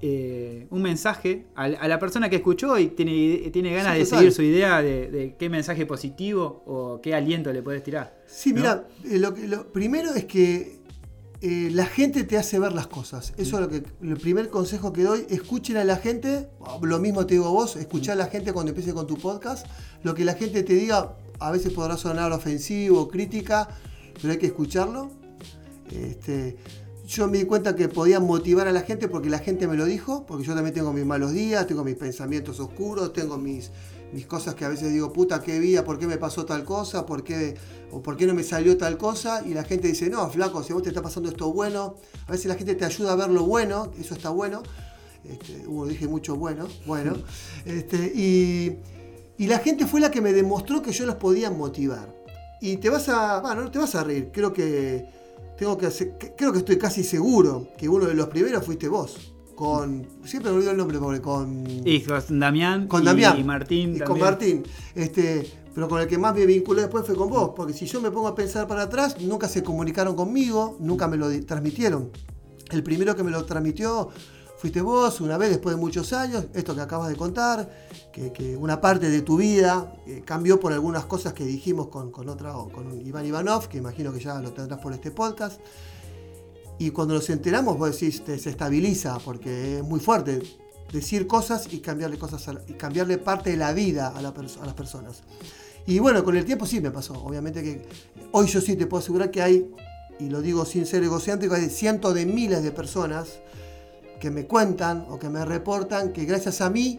[0.07, 3.99] eh, un mensaje a, la- a la persona que escuchó y tiene, tiene ganas Sí,
[4.01, 4.19] de total.
[4.19, 8.23] seguir su idea de, de qué mensaje positivo o qué aliento le puedes tirar.
[8.27, 8.57] Sí, ¿no?
[8.57, 10.79] mira, eh, lo, lo primero es que
[11.41, 13.33] eh, la gente te hace ver las cosas.
[13.39, 15.25] Eso es lo que el primer consejo que doy.
[15.31, 16.49] Escuchen a la gente.
[16.83, 17.77] Lo mismo te digo a vos.
[17.77, 19.67] Escuchá a la gente cuando empieces con tu podcast.
[20.03, 23.69] Lo que la gente te diga, a veces podrá sonar ofensivo, crítica,
[24.21, 25.11] pero hay que escucharlo.
[25.91, 26.57] Este,
[27.07, 29.85] yo me di cuenta que podía motivar a la gente porque la gente me lo
[29.85, 33.71] dijo, porque yo también tengo mis malos días, tengo mis pensamientos oscuros, tengo mis,
[34.13, 37.05] mis cosas que a veces digo, puta, qué vida, ¿por qué me pasó tal cosa?
[37.05, 37.57] ¿Por qué,
[37.91, 39.43] ¿O por qué no me salió tal cosa?
[39.47, 42.33] Y la gente dice, no, flaco, si a vos te está pasando esto bueno, a
[42.33, 44.63] veces la gente te ayuda a ver lo bueno, eso está bueno.
[45.25, 47.15] Este, hubo, dije mucho bueno, bueno.
[47.67, 48.79] Este, y,
[49.37, 52.15] y la gente fue la que me demostró que yo los podía motivar.
[52.63, 55.24] Y te vas a, bueno, no te vas a reír, creo que
[55.59, 59.33] tengo que hacer- creo que estoy casi seguro que uno de los primeros fuiste vos.
[59.55, 61.65] Con, siempre me olvido el nombre, pobre, con...
[61.87, 63.39] Y con Damián, Con Damián.
[63.39, 63.95] y Martín.
[63.97, 64.19] Y con.
[64.19, 64.65] Martín.
[64.97, 67.53] Este, pero con el que más me vinculé después fue con vos.
[67.55, 71.17] Porque si yo me pongo a pensar para atrás, nunca se comunicaron conmigo, nunca me
[71.17, 72.11] lo transmitieron.
[72.71, 74.09] El primero que me lo transmitió
[74.57, 77.71] fuiste vos, una vez después de muchos años, esto que acabas de contar,
[78.13, 82.11] que, que una parte de tu vida eh, cambió por algunas cosas que dijimos con,
[82.11, 85.61] con otra, o con Iván Ivanov, que imagino que ya lo tendrás por este podcast.
[86.79, 90.43] Y cuando nos enteramos, vos decís, te- se estabiliza, porque es muy fuerte
[90.93, 94.65] decir cosas y cambiarle cosas a y cambiarle parte de la vida a, la a
[94.67, 95.23] las personas.
[95.87, 97.15] Y bueno, con el tiempo sí me pasó.
[97.15, 97.87] Obviamente que
[98.33, 99.71] hoy yo sí te puedo asegurar que hay,
[100.19, 103.41] y lo digo sin ser egocéntrico, hay cientos de miles de personas
[104.25, 106.99] que me cuentan o que me reportan que gracias a mí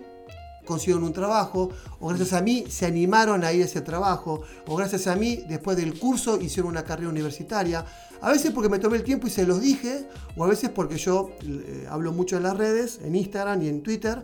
[0.64, 4.76] consiguieron un trabajo, o gracias a mí se animaron a ir a ese trabajo, o
[4.76, 7.84] gracias a mí después del curso hicieron una carrera universitaria.
[8.22, 10.08] A veces porque me tomé el tiempo y se los dije,
[10.38, 13.82] o a veces porque yo eh, hablo mucho en las redes, en Instagram y en
[13.82, 14.22] Twitter,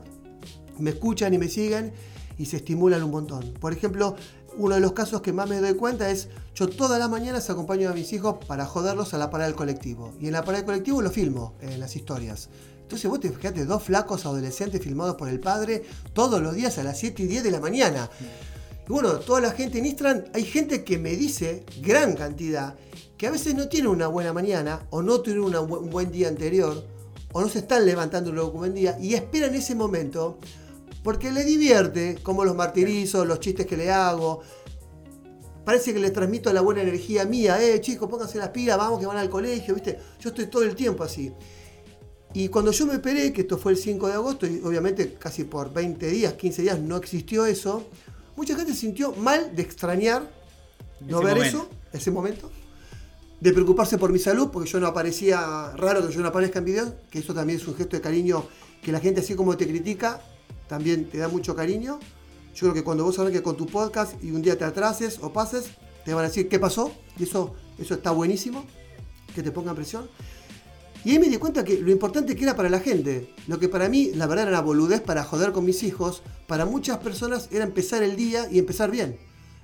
[0.77, 1.93] me escuchan y me siguen
[2.37, 3.51] y se estimulan un montón.
[3.59, 4.15] Por ejemplo,
[4.57, 7.89] uno de los casos que más me doy cuenta es, yo todas las mañanas acompaño
[7.89, 10.13] a mis hijos para joderlos a la parada del colectivo.
[10.19, 12.49] Y en la parada del colectivo lo filmo, en las historias.
[12.91, 16.83] Entonces vos te fijate, dos flacos adolescentes filmados por el padre todos los días a
[16.83, 18.09] las 7 y 10 de la mañana.
[18.85, 22.75] Y bueno, toda la gente en Instagram, hay gente que me dice, gran cantidad,
[23.15, 26.85] que a veces no tiene una buena mañana, o no tiene un buen día anterior,
[27.31, 30.37] o no se están levantando un buen día, y esperan ese momento
[31.01, 34.41] porque le divierte cómo los martirizo, los chistes que le hago.
[35.63, 39.05] Parece que le transmito la buena energía mía, eh, chicos, pónganse las pilas, vamos que
[39.05, 39.97] van al colegio, ¿viste?
[40.19, 41.31] Yo estoy todo el tiempo así.
[42.33, 45.43] Y cuando yo me operé, que esto fue el 5 de agosto, y obviamente casi
[45.43, 47.87] por 20 días, 15 días no existió eso,
[48.35, 50.31] mucha gente se sintió mal de extrañar
[51.01, 52.49] no ver eso, ese momento,
[53.39, 56.65] de preocuparse por mi salud, porque yo no aparecía, raro que yo no aparezca en
[56.65, 58.45] videos, que eso también es un gesto de cariño
[58.81, 60.21] que la gente así como te critica,
[60.67, 61.99] también te da mucho cariño.
[62.53, 65.31] Yo creo que cuando vos que con tu podcast y un día te atrases o
[65.31, 65.71] pases,
[66.03, 68.65] te van a decir qué pasó, y eso, eso está buenísimo,
[69.33, 70.09] que te pongan presión.
[71.03, 73.67] Y ahí me di cuenta que lo importante que era para la gente, lo que
[73.67, 77.49] para mí la verdad era una boludez para joder con mis hijos, para muchas personas
[77.51, 79.17] era empezar el día y empezar bien.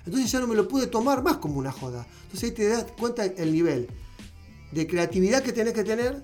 [0.06, 2.08] Entonces ya no me lo pude tomar más como una joda.
[2.24, 3.88] Entonces ahí te das cuenta el nivel
[4.72, 6.24] de creatividad que tenés que tener,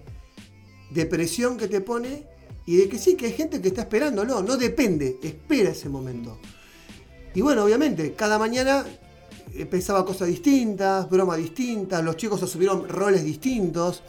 [0.89, 2.26] de presión que te pone
[2.65, 6.39] y de que sí, que hay gente que está esperándolo, no depende, espera ese momento.
[7.36, 8.86] Y bueno, obviamente, cada mañana
[9.54, 14.02] eh, pensaba cosas distintas, bromas distintas, los chicos asumieron roles distintos,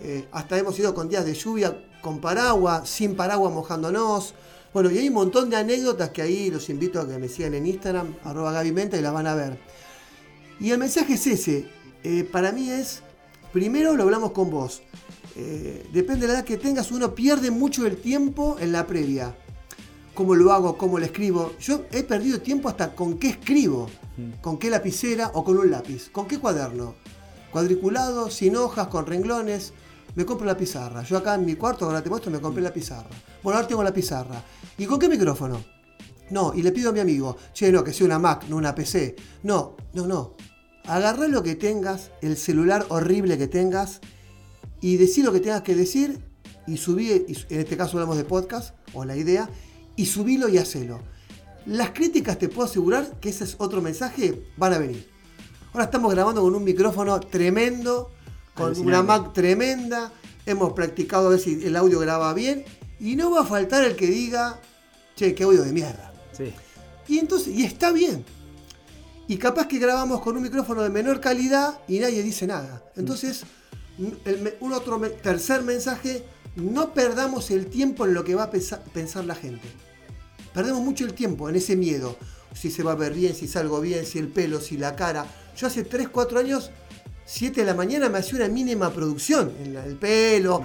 [0.00, 4.34] eh, hasta hemos ido con días de lluvia con paraguas, sin paraguas mojándonos.
[4.72, 7.54] Bueno, y hay un montón de anécdotas que ahí los invito a que me sigan
[7.54, 9.58] en Instagram, arroba Gaby Menta, y las van a ver.
[10.60, 11.68] Y el mensaje es ese,
[12.04, 13.02] eh, para mí es,
[13.52, 14.82] primero lo hablamos con vos,
[15.36, 19.34] eh, depende de la edad que tengas, uno pierde mucho el tiempo en la previa.
[20.14, 20.76] ¿Cómo lo hago?
[20.76, 21.52] ¿Cómo lo escribo?
[21.58, 24.40] Yo he perdido tiempo hasta con qué escribo, mm.
[24.40, 26.94] con qué lapicera o con un lápiz, con qué cuaderno.
[27.50, 29.72] Cuadriculado, sin hojas, con renglones.
[30.14, 31.02] Me compro la pizarra.
[31.02, 33.10] Yo acá en mi cuarto, ahora te muestro, me compré la pizarra.
[33.42, 34.42] Bueno, ahora tengo la pizarra.
[34.76, 35.62] ¿Y con qué micrófono?
[36.30, 38.74] No, y le pido a mi amigo, che, no, que sea una Mac, no una
[38.74, 39.16] PC.
[39.42, 40.34] No, no, no.
[40.86, 44.00] Agarré lo que tengas, el celular horrible que tengas,
[44.80, 46.20] y decir lo que tengas que decir
[46.66, 49.48] y subí, en este caso hablamos de podcast o la idea,
[49.96, 51.00] y subilo y hacelo.
[51.66, 55.08] Las críticas te puedo asegurar que ese es otro mensaje, van a venir.
[55.72, 58.10] Ahora estamos grabando con un micrófono tremendo,
[58.60, 60.12] con una Mac tremenda,
[60.46, 62.64] hemos practicado a ver si el audio graba bien
[62.98, 64.60] y no va a faltar el que diga,
[65.16, 66.12] che, qué audio de mierda.
[66.32, 66.52] Sí.
[67.08, 68.24] Y entonces, y está bien.
[69.26, 72.82] Y capaz que grabamos con un micrófono de menor calidad y nadie dice nada.
[72.96, 73.44] Entonces,
[74.60, 76.24] un otro tercer mensaje,
[76.56, 79.68] no perdamos el tiempo en lo que va a pensar la gente.
[80.52, 82.16] Perdemos mucho el tiempo en ese miedo.
[82.54, 85.24] Si se va a ver bien, si salgo bien, si el pelo, si la cara.
[85.56, 86.72] Yo hace 3, 4 años,
[87.32, 90.64] 7 de la mañana me hacía una mínima producción en el pelo.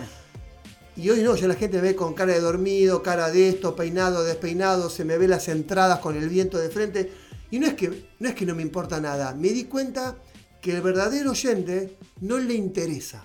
[0.98, 3.76] Y hoy no, ya la gente me ve con cara de dormido, cara de esto,
[3.76, 7.12] peinado, despeinado, se me ve las entradas con el viento de frente.
[7.52, 9.36] Y no es que no, es que no me importa nada.
[9.36, 10.16] Me di cuenta
[10.60, 13.24] que el verdadero oyente no le interesa.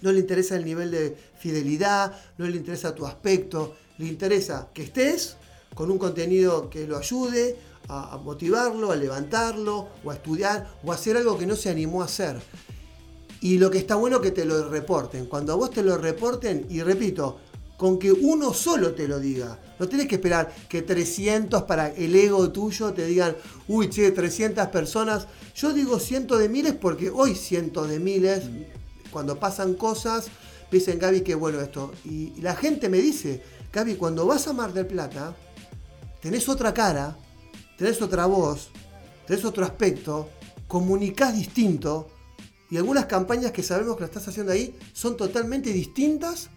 [0.00, 4.84] No le interesa el nivel de fidelidad, no le interesa tu aspecto, le interesa que
[4.84, 5.36] estés
[5.74, 7.56] con un contenido que lo ayude
[7.88, 12.02] a, motivarlo, a levantarlo, o a estudiar, o a hacer algo que no se animó
[12.02, 12.40] a hacer.
[13.40, 15.26] Y lo que está bueno que te lo reporten.
[15.26, 17.38] Cuando a vos te lo reporten, y repito,
[17.76, 19.58] con que uno solo te lo diga.
[19.78, 23.36] No tenés que esperar que 300 para el ego tuyo te digan,
[23.68, 25.26] uy, che, 300 personas.
[25.54, 28.44] Yo digo cientos de miles porque hoy cientos de miles,
[29.10, 30.26] cuando pasan cosas,
[30.70, 31.92] dicen, Gaby, qué bueno esto.
[32.04, 33.42] Y, la gente me dice,
[33.72, 35.34] Gaby, cuando vas a Mar del Plata,
[36.20, 37.16] tenés otra cara,
[37.76, 38.70] tenés otra voz,
[39.26, 40.28] tenés otro aspecto,
[40.68, 42.08] comunicás distinto.
[42.70, 46.50] Y algunas campañas que sabemos que la estás haciendo ahí son totalmente distintas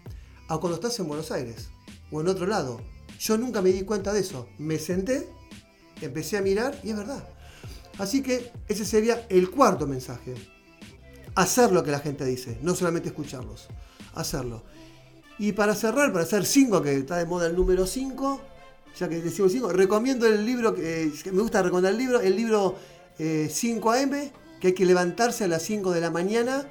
[0.48, 1.70] a cuando estás en Buenos Aires
[2.12, 2.82] o en otro lado.
[3.20, 4.48] Yo nunca me di cuenta de eso.
[4.58, 5.28] Me senté,
[6.02, 7.28] empecé a mirar y es verdad.
[7.98, 10.36] Así que ese sería el cuarto mensaje.
[11.36, 13.68] Hacer lo que la gente dice, no solamente escucharlos.
[14.16, 14.64] Hacerlo.
[15.40, 18.42] Y para cerrar, para hacer 5, que está de moda el número 5,
[19.00, 22.76] ya que decimos 5, recomiendo el libro, que, me gusta recomendar el libro, el libro
[23.20, 26.68] 5AM, eh, que hay que levantarse a las 5 de la mañana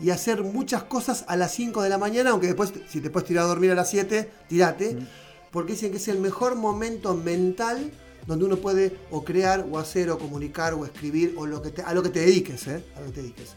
[0.00, 3.26] y hacer muchas cosas a las 5 de la mañana, aunque después, si te puedes
[3.28, 4.96] tirar a dormir a las 7, tirate.
[5.50, 7.90] porque dicen que es el mejor momento mental
[8.26, 11.82] donde uno puede o crear o hacer o comunicar o escribir o lo que te-
[11.82, 12.84] a lo que te dediques, ¿eh?
[12.96, 13.54] A lo que te dediques.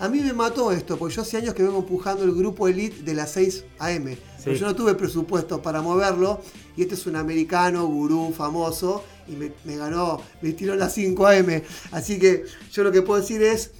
[0.00, 3.02] A mí me mató esto, porque yo hace años que vengo empujando el grupo Elite
[3.02, 4.16] de las 6 AM.
[4.44, 6.40] Pero yo no tuve presupuesto para moverlo.
[6.76, 9.04] Y este es un americano, gurú, famoso.
[9.26, 11.62] Y me, me ganó, me tiró las 5 AM.
[11.90, 13.72] Así que yo lo que puedo decir es,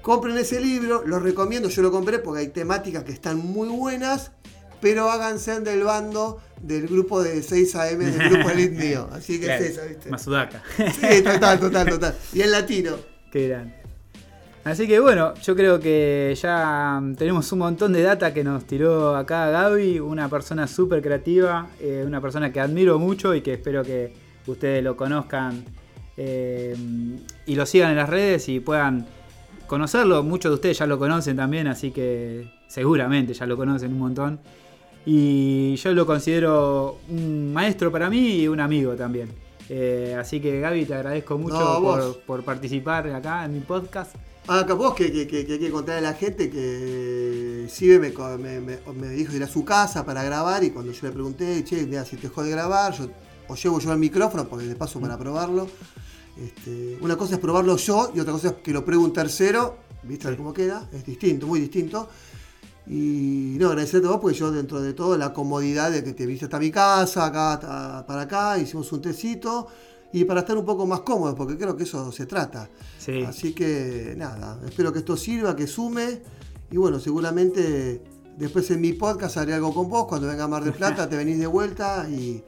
[0.00, 4.30] compren ese libro, lo recomiendo, yo lo compré porque hay temáticas que están muy buenas.
[4.80, 9.08] Pero háganse del bando del grupo de 6 AM, del grupo Elite mío.
[9.12, 10.10] Así que Claro, es esa, ¿viste?
[10.10, 10.62] Masudaca.
[10.76, 12.14] Sí, total, total, total.
[12.32, 12.96] Y en latino.
[13.30, 13.85] Qué gran.
[14.66, 19.14] Así que bueno, yo creo que ya tenemos un montón de data que nos tiró
[19.14, 23.84] acá Gaby, una persona súper creativa, eh, una persona que admiro mucho y que espero
[23.84, 24.12] que
[24.44, 25.64] ustedes lo conozcan
[26.16, 26.74] eh,
[27.46, 29.06] y lo sigan en las redes y puedan
[29.68, 30.24] conocerlo.
[30.24, 34.40] Muchos de ustedes ya lo conocen también, así que seguramente ya lo conocen un montón.
[35.04, 39.45] Y yo lo considero un maestro para mí y un amigo también.
[39.68, 44.14] Eh, así que Gaby, te agradezco mucho No, por, por participar acá en mi podcast.
[44.48, 47.98] Ah, acá vos que, que, que, que hay que contarle a la gente que Sibe
[47.98, 51.64] me, me, me- dijo ir a su casa para grabar y cuando yo le pregunté,
[51.64, 53.08] che, mira, si te dejó de grabar, yo,
[53.48, 55.66] o llevo yo el micrófono porque de paso para probarlo.
[56.40, 59.78] Este, una cosa es probarlo yo y otra cosa es que lo pruebe un tercero,
[60.04, 62.08] viste ver cómo queda, es distinto, muy distinto.
[62.88, 66.24] Y no, agradecerte a vos porque yo dentro de todo la comodidad de que te
[66.26, 69.66] viste hasta mi casa, acá hasta- para acá, hicimos un tecito
[70.12, 72.70] y para estar un poco más cómodos, porque creo que eso se trata.
[72.98, 73.22] Sí.
[73.22, 76.22] Así que nada, espero que esto sirva, que sume.
[76.70, 78.02] Y bueno, seguramente
[78.38, 80.06] después en mi podcast haré algo con vos.
[80.06, 82.42] Cuando venga a Mar del Plata te venís de vuelta y,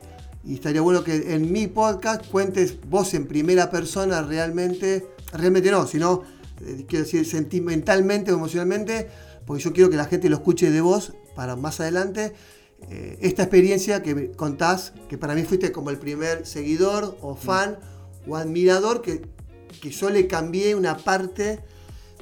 [0.44, 5.84] y estaría bueno que en mi podcast cuentes vos en primera persona realmente, realmente no,
[5.86, 6.22] sino,
[6.64, 9.08] eh, quiero decir, sentimentalmente o emocionalmente,
[9.48, 12.34] porque yo quiero que la gente lo escuche de vos para más adelante.
[12.90, 17.78] eh, esta experiencia que contás, que para mí fuiste como el primer seguidor o fan
[18.28, 19.22] o admirador que,
[19.80, 21.60] que yo le cambié una parte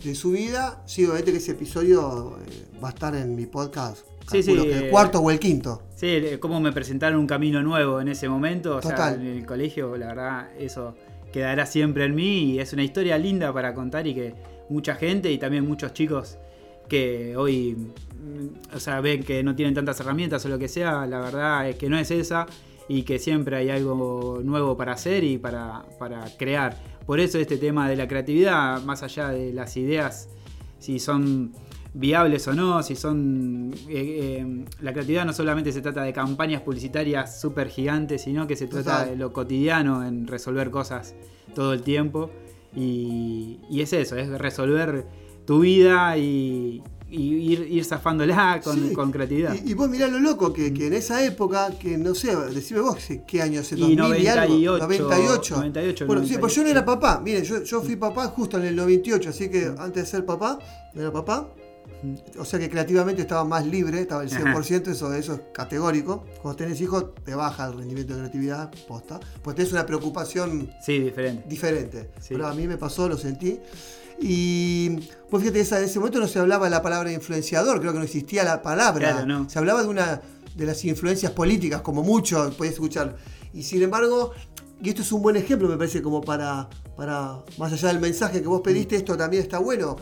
[0.05, 0.83] de su vida.
[0.87, 4.07] Sí, obviamente que ese episodio eh, va a estar en mi podcast.
[4.31, 5.83] Sí, sí, que el eh, cuarto o el quinto.
[5.97, 9.21] Sí, cómo me presentaron un camino nuevo en ese momento, o sea, Total.
[9.21, 10.95] en el colegio, la verdad, eso
[11.33, 14.35] quedará siempre en mí y es una historia linda para contar y que
[14.69, 16.39] mucha gente y también muchos chicos
[16.89, 17.77] que hoy,
[18.75, 21.77] o sea, ven que no tienen tantas herramientas o lo que sea, la verdad es
[21.77, 22.47] que no es esa
[22.89, 26.77] y que siempre hay algo nuevo para hacer y para, para crear.
[27.05, 30.29] Por eso este tema de la creatividad, más allá de las ideas,
[30.79, 31.53] si son
[31.95, 33.73] viables o no, si son...
[33.89, 38.55] eh, eh, la creatividad no solamente se trata de campañas publicitarias súper gigantes, sino que
[38.55, 39.11] se trata Total.
[39.11, 41.15] de lo cotidiano, en resolver cosas
[41.55, 42.31] todo el tiempo.
[42.75, 45.07] Y, y es eso, es resolver
[45.47, 48.93] tu vida y, y ir, ir zafándola con, Sí.
[48.95, 49.55] con creatividad.
[49.65, 52.81] Y, y vos mirá lo loco, que, que en esa época, que no sé, decime
[52.81, 55.57] vos ¿qué- año es, Y 2000 y algo, 98, 98.
[55.57, 56.71] 98, bueno, sí, pues yo no 98.
[56.71, 57.21] era papá.
[57.25, 60.59] Miren, yo, yo fui papá justo en el 98, así que antes de ser papá,
[60.95, 61.49] era papá.
[62.39, 66.25] O sea que creativamente estaba más libre, estaba el 100%, eso, eso es categórico.
[66.43, 69.19] Cuando tenés hijos, te baja el rendimiento de creatividad, posta.
[69.43, 71.45] Pues tenés una preocupación Sí, diferente.
[71.49, 72.11] diferente.
[72.21, 72.29] Sí.
[72.35, 73.59] Pero a mí me pasó, lo sentí.
[74.21, 74.91] Y
[75.31, 78.05] pues fíjate, en ese momento no se hablaba de la palabra influenciador, creo que no
[78.05, 79.13] existía la palabra.
[79.13, 79.51] Claro, no.
[79.51, 80.23] Se hablaba de una
[80.55, 83.17] de las influencias políticas, como mucho podías escuchar.
[83.53, 84.33] Y sin embargo,
[84.83, 88.41] y esto es un buen ejemplo, me parece, como para, para más allá del mensaje
[88.41, 89.97] que vos pediste, esto también está bueno.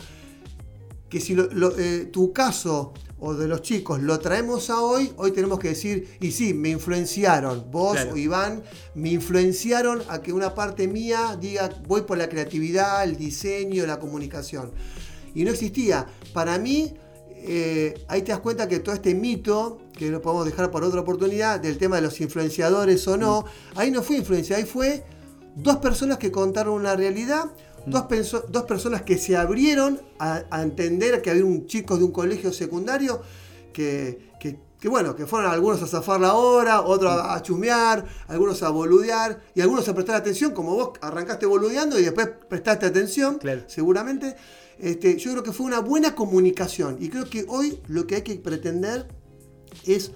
[1.09, 5.11] Que si lo- lo- eh, tu caso o de los chicos lo traemos a hoy,
[5.17, 8.13] hoy tenemos que decir, y sí, me influenciaron, vos Claro.
[8.13, 8.63] o Iván,
[8.95, 13.99] me influenciaron a que una parte mía diga, voy por la creatividad, el diseño, la
[13.99, 14.71] comunicación.
[15.33, 16.07] Y no existía.
[16.33, 16.93] Para mí,
[17.47, 21.01] eh, ahí te das cuenta que todo este mito, que lo podemos dejar para otra
[21.01, 25.05] oportunidad, del tema de los influenciadores o no, ahí no fue influencia, ahí fue
[25.55, 27.45] dos personas que contaron una realidad,
[27.87, 32.03] dos, penso- dos personas que se abrieron a, a entender que había un chico de
[32.03, 33.21] un colegio secundario
[33.73, 38.05] que, que- que, bueno, que fueron algunos a zafar la hora, otros a, a chumear,
[38.27, 42.85] algunos a boludear y algunos a prestar atención, como vos arrancaste boludeando y después prestaste
[42.85, 43.63] atención, Claro.
[43.67, 44.35] seguramente.
[44.77, 48.21] Este, yo creo que fue una buena comunicación y creo que hoy lo que hay
[48.21, 49.07] que pretender
[49.85, 50.11] es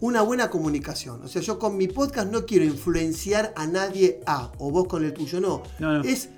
[0.00, 1.22] una buena comunicación.
[1.22, 5.02] O sea, yo con mi podcast no quiero influenciar a nadie a, o vos con
[5.04, 5.62] el tuyo, no.
[5.78, 6.04] No, no.
[6.04, 6.28] Es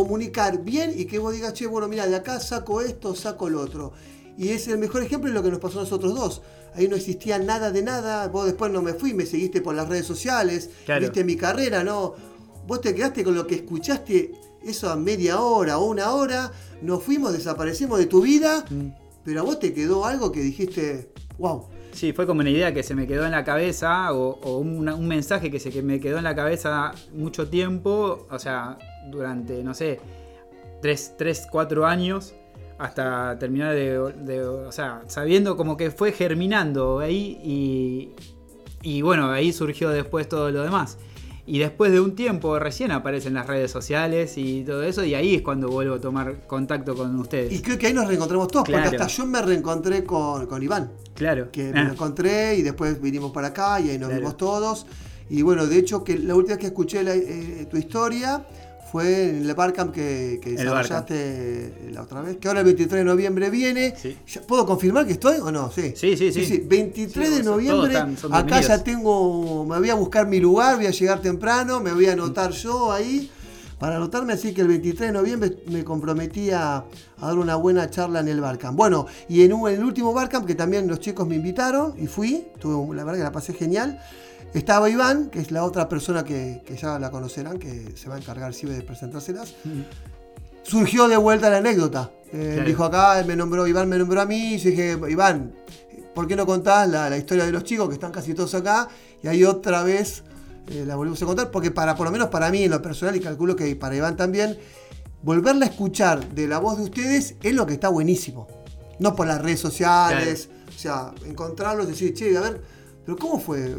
[0.00, 3.62] comunicar bien y que vos digas, che, bueno, mira, de acá saco esto, saco lo
[3.62, 3.92] otro.
[4.36, 6.42] Y es el mejor ejemplo de lo que nos pasó a nosotros dos.
[6.74, 9.88] Ahí no existía nada de nada, vos después no me fui, me seguiste por las
[9.88, 11.00] redes sociales, Claro.
[11.00, 12.14] viste mi carrera, ¿no?
[12.66, 14.32] Vos te quedaste con lo que escuchaste
[14.62, 18.88] eso a media hora o una hora, nos fuimos, desaparecimos de tu vida, Mm.
[19.24, 21.68] pero a vos te quedó algo que dijiste, wow.
[21.92, 24.94] Sí, fue como una idea que se me quedó en la cabeza o, o una-
[24.94, 28.76] un mensaje que se que me quedó en la cabeza mucho tiempo, o sea,
[29.10, 30.00] durante, no sé,
[30.82, 32.34] 3, 3 4 años
[32.78, 38.10] hasta terminar de, de- o sea, sabiendo como que fue germinando ahí y,
[38.82, 40.98] y bueno, ahí surgió después todo lo demás.
[41.48, 45.36] Y después de un tiempo recién aparecen las redes sociales y todo eso y ahí
[45.36, 47.52] es cuando vuelvo a tomar contacto con ustedes.
[47.52, 48.82] Y creo que ahí nos reencontramos todos, Claro.
[48.90, 51.50] porque hasta yo me reencontré con, con Iván, claro.
[51.52, 54.20] que Ah, me lo encontré y después vinimos para acá y ahí nos Claro.
[54.22, 54.86] vimos todos.
[55.30, 58.44] Y bueno, de hecho, que la última vez que escuché la- eh, tu historia
[58.90, 63.00] fue en el Barcamp que, que El desarrollaste la otra vez, que ahora el 23
[63.00, 63.94] de noviembre viene.
[64.00, 64.16] Sí.
[64.46, 65.70] ¿Puedo confirmar que estoy o no?
[65.70, 66.64] Sí, Sí, sí, sí.
[66.66, 70.86] 23 Sí, de noviembre, están- acá ya tengo, me voy a buscar mi lugar, voy
[70.86, 73.30] a llegar temprano, me voy a anotar yo ahí.
[73.78, 76.86] Para anotarme, así que el 23 de noviembre me comprometí a, a
[77.26, 78.74] dar una buena charla en el Barcamp.
[78.74, 82.06] Bueno, y en, un- en el último Barcamp, que también los chicos me invitaron y
[82.06, 84.00] fui, tuve, la verdad que la pasé genial.
[84.56, 88.14] Estaba Iván, que es la otra persona que, que ya la conocerán, que se va
[88.14, 89.54] a encargar sí de presentárselas.
[90.62, 92.10] Surgió de vuelta la anécdota.
[92.32, 92.68] Eh, Claro.
[92.68, 95.52] Dijo acá, él me nombró, Iván me nombró a mí, y yo dije, Iván,
[96.14, 98.88] ¿por qué no contás la, la historia de los chicos que están casi todos acá?
[99.22, 100.22] Y ahí otra vez
[100.68, 103.14] eh, la volvimos a contar, porque para, por lo menos para mí en lo personal,
[103.14, 104.58] y calculo que para Iván también,
[105.22, 108.48] volverla a escuchar de la voz de ustedes es lo que está buenísimo.
[109.00, 112.62] No por las redes sociales, o sea, encontrarlos, decir, che, a ver,
[113.04, 113.76] pero ¿cómo fue?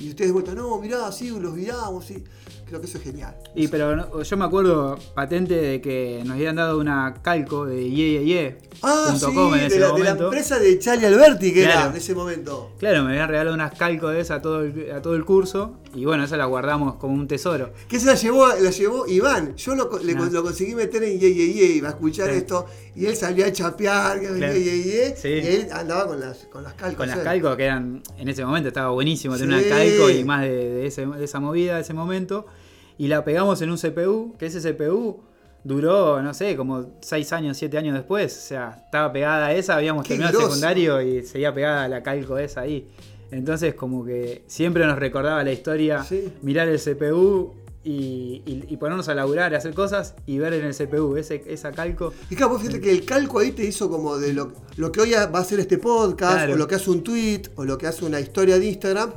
[0.00, 2.24] Y, ustedes de vuelta, no, mirá, sí, los miramos, sí.
[2.70, 3.34] Creo que eso es genial.
[3.54, 7.80] Y pero no- yo me acuerdo patente de que nos habían dado una calco de
[8.82, 11.80] Ah, sí, en ese de, la, de la empresa de Charlie Alberti, que Claro.
[11.80, 12.70] era en ese momento.
[12.78, 15.76] Claro, me habían regalado unas calcos de esa a todo el, a todo el curso
[15.94, 17.72] y bueno, esa la guardamos como un tesoro.
[17.88, 19.56] Que se la llevó, la llevó Iván.
[19.56, 22.36] Yo lo, le- lo conseguí meter en Ye Ye Ye, iba a escuchar Sí.
[22.36, 22.66] esto.
[22.94, 24.54] Y él salía a chapear, Claro.
[24.54, 25.28] Ye Ye Ye, Sí.
[25.28, 26.96] Y él andaba con las, con las calcos.
[26.98, 30.42] Con las calcos que eran, en ese momento estaba buenísimo tener una calco y más
[30.42, 32.46] de, de ese- de esa movida, de ese momento.
[33.00, 35.22] Y la pegamos en un CPU, que ese CPU
[35.64, 38.36] duró, no sé, como 6 años, 7 años después.
[38.36, 40.54] O sea, estaba pegada a esa, habíamos Qué terminado el groso.
[40.54, 42.86] secundario y seguía pegada la calco esa ahí.
[43.30, 46.32] Entonces como que siempre nos recordaba la historia, Sí.
[46.42, 50.66] mirar el CPU y, y- y ponernos a laburar, a hacer cosas y ver en
[50.66, 52.12] el CPU ese, esa calco.
[52.28, 55.00] Y claro, vos fíjate que el calco ahí te hizo como de lo, lo que
[55.00, 56.52] hoy va a ser este podcast, Claro.
[56.54, 59.12] o lo que hace un tweet, o lo que hace una historia de Instagram,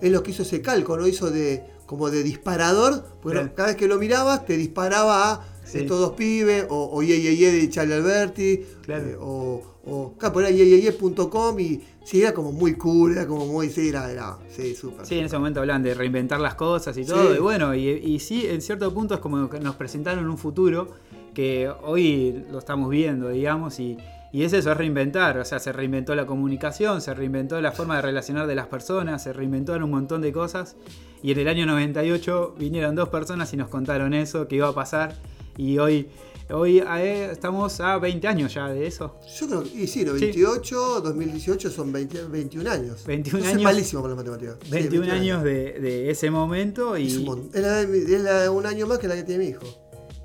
[0.00, 1.06] es lo que hizo ese calco, ¿no?
[1.06, 3.54] Hizo de como de disparador, porque Claro.
[3.54, 5.78] cada vez que lo mirabas te disparaba a Sí.
[5.78, 9.06] estos dos pibes, o, o Ye Ye Ye de Charlie Alberti, Claro.
[9.06, 13.46] eh, o, o acá por ahí yeyeye.com y sí, era como muy cool, era como
[13.46, 15.06] muy, sí, era, era sí, súper.
[15.06, 17.30] Sí, en ese momento hablan de reinventar las cosas y todo.
[17.32, 17.36] Sí.
[17.38, 20.88] Y bueno, y, y sí, en cierto punto es como que nos presentaron un futuro
[21.34, 23.96] que hoy lo estamos viendo, digamos, y,
[24.32, 25.38] y es eso, es reinventar.
[25.38, 29.22] O sea, se reinventó la comunicación, se reinventó la forma de relacionar de las personas,
[29.22, 30.76] se reinventaron un montón de cosas.
[31.22, 34.74] Y en el año 98 vinieron dos personas y nos contaron eso, que iba a
[34.74, 35.14] pasar.
[35.56, 36.08] Y hoy,
[36.50, 39.16] hoy eh, estamos a 20 años ya de eso.
[39.40, 43.04] Yo creo que, y sí, 98, 2018 son 20, 21 años.
[43.04, 43.64] 21 Yo soy años.
[43.64, 44.56] malísimo con la matemática.
[44.62, 47.08] Sí, 21 años de, de ese momento y...
[47.08, 49.66] Es un, es la es la un año más que la que tiene mi hijo.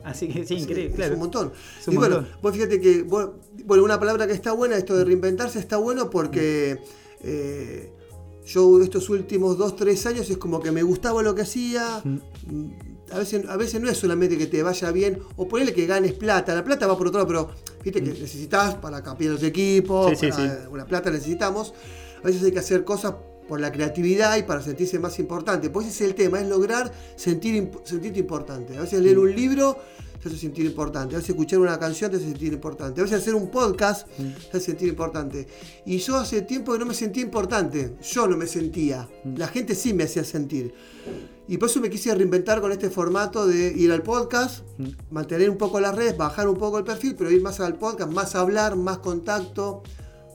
[0.03, 1.13] Así que sí, increíble, es claro.
[1.13, 1.51] un montón.
[1.79, 2.37] Es un y bueno, montón.
[2.41, 3.29] vos fíjate que, vos-
[3.65, 6.79] bueno, una palabra que está buena, esto de reinventarse está bueno porque
[7.21, 7.91] eh,
[8.45, 12.01] yo estos últimos dos, tres años es como que me gustaba lo que hacía.
[12.03, 12.19] Mm.
[12.47, 12.71] Mm,
[13.11, 16.13] A veces, a veces no es solamente que te vaya bien o ponerle que ganes
[16.13, 16.55] plata.
[16.55, 17.49] La plata va por otro lado, pero
[17.83, 20.15] viste que necesitas para cambiar los equipos, Mm.
[20.15, 20.67] Sí, sí, para- sí.
[20.71, 21.73] una plata necesitamos.
[22.23, 23.13] A veces hay que hacer cosas
[23.47, 25.69] por la creatividad y para sentirse más importante.
[25.69, 28.77] Pues ese es el tema, es lograr sentir, sentirte importante.
[28.77, 29.77] A veces leer un libro
[30.21, 31.15] te hace sentir importante.
[31.15, 33.01] A veces escuchar una canción te hace sentir importante.
[33.01, 35.47] A veces hacer un podcast te hace sentir importante.
[35.85, 37.95] Y yo hace tiempo que no me sentía importante.
[38.01, 39.09] Yo no me sentía.
[39.35, 40.73] La gente sí me hacía sentir.
[41.45, 44.63] Y por eso me quise reinventar con este formato de ir al podcast,
[45.11, 48.09] mantener un poco las redes, bajar un poco el perfil, pero ir más al podcast,
[48.09, 49.83] más hablar, más contacto,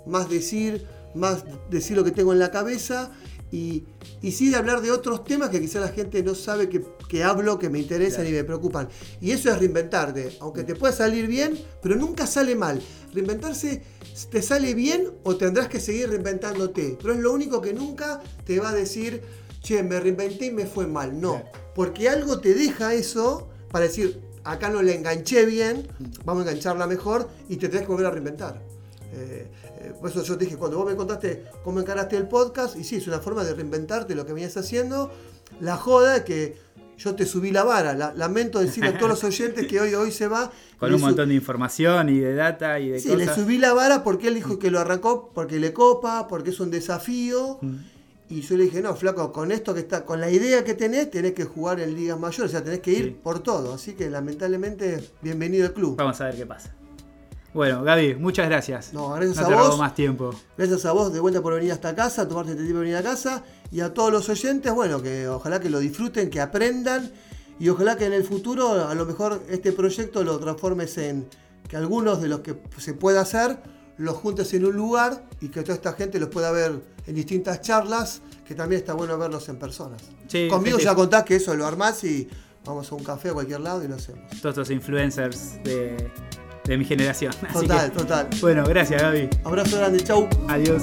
[0.06, 0.86] más decir,
[1.18, 3.10] más decir lo que tengo en la cabeza
[3.50, 3.84] y,
[4.20, 7.24] y sí de hablar de otros temas que quizá la gente no sabe que, que
[7.24, 8.88] hablo, que me interesan y me preocupan.
[9.20, 12.80] Y eso es reinventarte, aunque te pueda salir bien, pero nunca sale mal.
[13.14, 13.82] Reinventarse
[14.30, 18.60] te sale bien o tendrás que seguir reinventándote, pero es lo único que nunca te
[18.60, 19.22] va a decir,
[19.62, 21.18] che, me reinventé y me fue mal.
[21.18, 21.42] No,
[21.74, 25.88] porque algo te deja eso para decir, acá no la enganché bien,
[26.24, 28.62] vamos a engancharla mejor y te tenés que volver a reinventar.
[29.14, 29.46] Eh,
[29.94, 32.96] por eso yo te dije, cuando vos me contaste cómo encaraste el podcast, y sí,
[32.96, 35.10] es una forma de reinventarte lo que venías haciendo.
[35.60, 36.56] La joda es que
[36.98, 37.94] yo te subí la vara.
[37.94, 40.50] La- lamento decirle a todos los oyentes que hoy, hoy se va.
[40.78, 43.36] Con Le un montón de información y de data y de Sí, le cosas.
[43.36, 46.70] subí la vara porque él dijo que lo arrancó porque le copa, porque es un
[46.70, 47.58] desafío.
[47.60, 47.76] Mm.
[48.30, 51.10] Y yo le dije, no, flaco, con esto que está, con la idea que tenés,
[51.10, 53.16] tenés que jugar en ligas mayores, o sea, tenés que ir Sí.
[53.22, 53.72] por todo.
[53.74, 55.96] Así que lamentablemente, bienvenido al club.
[55.96, 56.74] Vamos a ver qué pasa.
[57.54, 58.92] Bueno, Gaby, muchas gracias.
[58.92, 59.66] No, gracias no a te vos.
[59.66, 60.30] robo más tiempo.
[60.56, 63.02] Gracias a vos de vuelta por venir hasta casa, tomarte este tiempo de venir a
[63.02, 63.42] casa.
[63.70, 67.10] Y a todos los oyentes, bueno, que ojalá que lo disfruten, que aprendan.
[67.58, 71.26] Y ojalá que en el futuro, a lo mejor este proyecto lo transformes en
[71.68, 73.58] que algunos de los que se pueda hacer,
[73.96, 77.60] los juntes en un lugar y que toda esta gente los pueda ver en distintas
[77.62, 80.02] charlas, que también está bueno verlos en personas.
[80.28, 82.28] Sí, Conmigo ya contás que eso lo armás y
[82.64, 84.22] vamos a un café a cualquier lado y lo hacemos.
[84.40, 86.12] Todos estos influencers de,
[86.68, 87.32] de mi generación.
[87.48, 88.26] Así Total, que, total.
[88.40, 89.28] bueno, gracias Gaby.
[89.44, 90.28] Abrazo grande, chau.
[90.48, 90.82] Adiós.